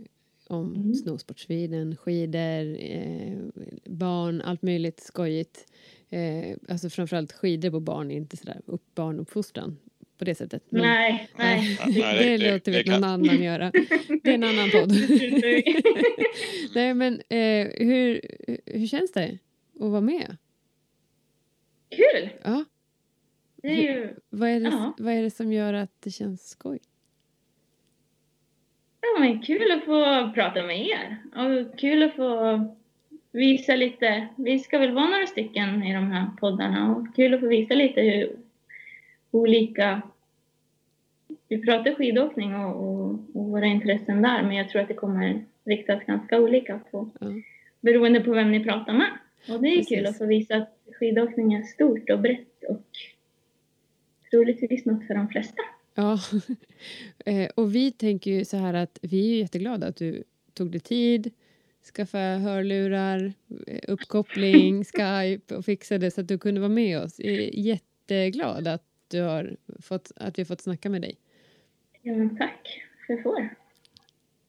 om 0.46 0.74
mm. 0.74 0.94
snowsportsviden, 0.94 1.96
skidor, 1.96 2.76
eh, 2.80 3.38
barn, 3.98 4.40
allt 4.40 4.62
möjligt 4.62 5.00
skojigt. 5.00 5.66
Eh, 6.10 6.56
alltså 6.68 6.90
framförallt 6.90 7.32
skidor 7.32 7.70
på 7.70 7.80
barn, 7.80 8.10
inte 8.10 8.36
sådär 8.36 8.60
upp 8.66 8.94
barnuppfostran 8.94 9.78
på 10.18 10.24
det 10.24 10.34
sättet. 10.34 10.62
Men, 10.68 10.82
nej, 10.82 11.28
nej. 11.36 11.78
Det, 11.86 11.92
det, 11.92 12.38
det 12.38 12.52
låter 12.52 12.72
vi 12.72 12.90
någon 12.90 13.04
annan 13.04 13.42
göra. 13.42 13.70
Det 14.22 14.30
är 14.30 14.34
en 14.34 14.44
annan 14.44 14.70
podd. 14.70 14.92
nej, 16.74 16.94
men 16.94 17.14
eh, 17.14 17.86
hur, 17.86 18.20
hur 18.66 18.86
känns 18.86 19.12
det 19.12 19.38
att 19.80 19.90
vara 19.90 20.00
med? 20.00 20.36
Kul! 21.90 22.28
Ja. 22.44 22.64
Det 23.62 23.68
är 23.68 23.82
ju... 23.82 24.14
Vad 24.30 24.48
är 24.48 24.60
det, 24.60 24.92
vad 24.98 25.12
är 25.12 25.22
det 25.22 25.30
som 25.30 25.52
gör 25.52 25.74
att 25.74 25.92
det 26.00 26.10
känns 26.10 26.48
skoj? 26.48 26.78
Ja, 29.00 29.20
men 29.20 29.42
kul 29.42 29.72
att 29.72 29.84
få 29.84 30.32
prata 30.34 30.62
med 30.62 30.86
er 30.86 31.16
och 31.34 31.78
kul 31.78 32.02
att 32.02 32.16
få 32.16 32.76
visa 33.32 33.76
lite. 33.76 34.28
Vi 34.36 34.58
ska 34.58 34.78
väl 34.78 34.94
vara 34.94 35.06
några 35.06 35.26
stycken 35.26 35.82
i 35.82 35.94
de 35.94 36.10
här 36.12 36.26
poddarna 36.40 36.96
och 36.96 37.16
kul 37.16 37.34
att 37.34 37.40
få 37.40 37.46
visa 37.46 37.74
lite 37.74 38.00
hur 38.00 38.36
olika... 39.30 40.02
Vi 41.48 41.62
pratar 41.62 41.94
skidåkning 41.94 42.54
och, 42.54 42.84
och, 42.84 43.10
och 43.10 43.44
våra 43.44 43.66
intressen 43.66 44.22
där, 44.22 44.42
men 44.42 44.56
jag 44.56 44.68
tror 44.68 44.82
att 44.82 44.88
det 44.88 44.94
kommer 44.94 45.44
riktas 45.64 46.04
ganska 46.04 46.40
olika 46.40 46.80
på, 46.90 47.10
mm. 47.20 47.42
beroende 47.80 48.20
på 48.20 48.30
vem 48.32 48.50
ni 48.50 48.64
pratar 48.64 48.92
med. 48.92 49.10
Och 49.48 49.62
det 49.62 49.68
är 49.68 49.76
Precis. 49.76 49.88
kul 49.88 50.06
att 50.06 50.18
få 50.18 50.26
visa 50.26 50.56
att 50.56 50.78
skidåkning 50.98 51.54
är 51.54 51.62
stort 51.62 52.10
och 52.10 52.20
brett 52.20 52.64
och 52.68 52.86
troligtvis 54.30 54.84
något 54.86 55.06
för 55.06 55.14
de 55.14 55.28
flesta. 55.28 55.62
Ja, 55.94 56.18
eh, 57.24 57.50
och 57.54 57.74
vi 57.74 57.92
tänker 57.92 58.30
ju 58.30 58.44
så 58.44 58.56
här 58.56 58.74
att 58.74 58.98
vi 59.02 59.34
är 59.34 59.38
jätteglada 59.38 59.86
att 59.86 59.96
du 59.96 60.24
tog 60.54 60.70
dig 60.70 60.80
tid, 60.80 61.30
skaffa 61.94 62.18
hörlurar, 62.18 63.32
eh, 63.66 63.80
uppkoppling, 63.88 64.84
Skype 64.94 65.56
och 65.56 65.64
fixade 65.64 66.10
så 66.10 66.20
att 66.20 66.28
du 66.28 66.38
kunde 66.38 66.60
vara 66.60 66.68
med 66.68 66.98
oss. 66.98 67.14
Jag 67.18 67.34
är 67.34 67.58
jätteglad 67.58 68.68
att, 68.68 68.84
du 69.08 69.20
har 69.20 69.56
fått, 69.82 70.12
att 70.16 70.38
vi 70.38 70.42
har 70.42 70.46
fått 70.46 70.60
snacka 70.60 70.88
med 70.88 71.02
dig. 71.02 71.18
Ja, 72.02 72.12
men 72.12 72.36
tack 72.36 72.82
för 73.06 73.12
att 73.12 73.16
jag 73.16 73.22
får. 73.22 73.54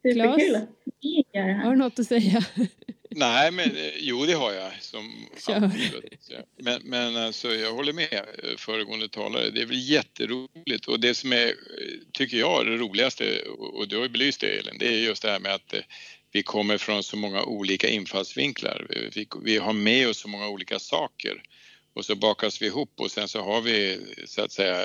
Superkul 0.03 0.55
att 0.55 0.69
ni 1.01 1.25
gör 1.33 1.47
det 1.47 1.53
här. 1.53 1.63
Har 1.63 1.71
du 1.71 1.77
något 1.77 1.99
att 1.99 2.07
säga? 2.07 2.45
Nej, 3.11 3.51
men 3.51 3.75
eh, 3.75 3.91
jo 3.97 4.25
det 4.25 4.33
har 4.33 4.53
jag. 4.53 4.71
Som 4.81 5.27
men, 6.57 6.81
men 6.83 7.17
alltså, 7.17 7.47
jag 7.47 7.73
håller 7.73 7.93
med 7.93 8.13
eh, 8.13 8.57
föregående 8.57 9.09
talare. 9.09 9.49
Det 9.49 9.61
är 9.61 9.65
väl 9.65 9.89
jätteroligt 9.89 10.87
och 10.87 10.99
det 10.99 11.15
som 11.15 11.33
är, 11.33 11.53
tycker 12.11 12.37
jag, 12.37 12.65
det 12.65 12.77
roligaste 12.77 13.39
och 13.47 13.87
du 13.87 13.95
har 13.95 14.03
ju 14.03 14.09
belyst 14.09 14.41
det 14.41 14.47
Elin, 14.47 14.77
det 14.79 14.87
är 14.87 14.99
just 14.99 15.21
det 15.21 15.31
här 15.31 15.39
med 15.39 15.53
att 15.53 15.73
vi 16.31 16.43
kommer 16.43 16.77
från 16.77 17.03
så 17.03 17.17
många 17.17 17.43
olika 17.43 17.89
infallsvinklar. 17.89 18.87
Vi, 19.15 19.27
vi 19.43 19.57
har 19.57 19.73
med 19.73 20.09
oss 20.09 20.17
så 20.17 20.27
många 20.27 20.47
olika 20.47 20.79
saker 20.79 21.43
och 21.93 22.05
så 22.05 22.15
bakas 22.15 22.61
vi 22.61 22.65
ihop 22.65 22.93
och 22.99 23.11
sen 23.11 23.27
så 23.27 23.41
har 23.41 23.61
vi 23.61 23.99
så 24.25 24.41
att 24.41 24.51
säga 24.51 24.83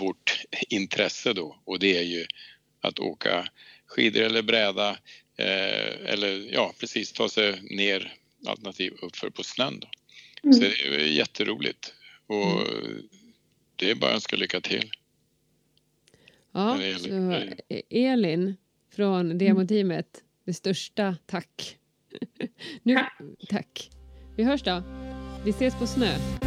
vårt 0.00 0.40
intresse 0.68 1.32
då 1.32 1.60
och 1.64 1.78
det 1.78 1.96
är 1.98 2.02
ju 2.02 2.26
att 2.80 2.98
åka 2.98 3.48
skidor 3.86 4.22
eller 4.22 4.42
bräda 4.42 4.98
Eh, 5.38 6.12
eller 6.12 6.54
ja, 6.54 6.72
precis 6.80 7.12
ta 7.12 7.28
sig 7.28 7.60
ner 7.62 8.14
alternativ 8.46 8.92
uppför 9.02 9.30
på 9.30 9.42
snön. 9.42 9.80
Då. 9.80 9.88
Mm. 10.42 10.52
Så 10.54 10.60
det 10.60 10.96
är 10.96 11.06
jätteroligt 11.06 11.94
och 12.26 12.60
mm. 12.60 13.02
det 13.76 13.90
är 13.90 13.94
bara 13.94 14.10
att 14.10 14.14
önska 14.14 14.36
lycka 14.36 14.60
till. 14.60 14.90
Ja, 16.52 16.78
så 16.98 17.40
Elin 17.90 18.56
från 18.94 19.38
Demoteamet, 19.38 20.22
det 20.46 20.54
största 20.54 21.16
tack. 21.26 21.78
nu, 22.82 22.94
tack. 22.94 23.10
tack. 23.48 23.90
Vi 24.36 24.44
hörs 24.44 24.62
då. 24.62 24.82
Vi 25.44 25.50
ses 25.50 25.74
på 25.74 25.86
snö. 25.86 26.45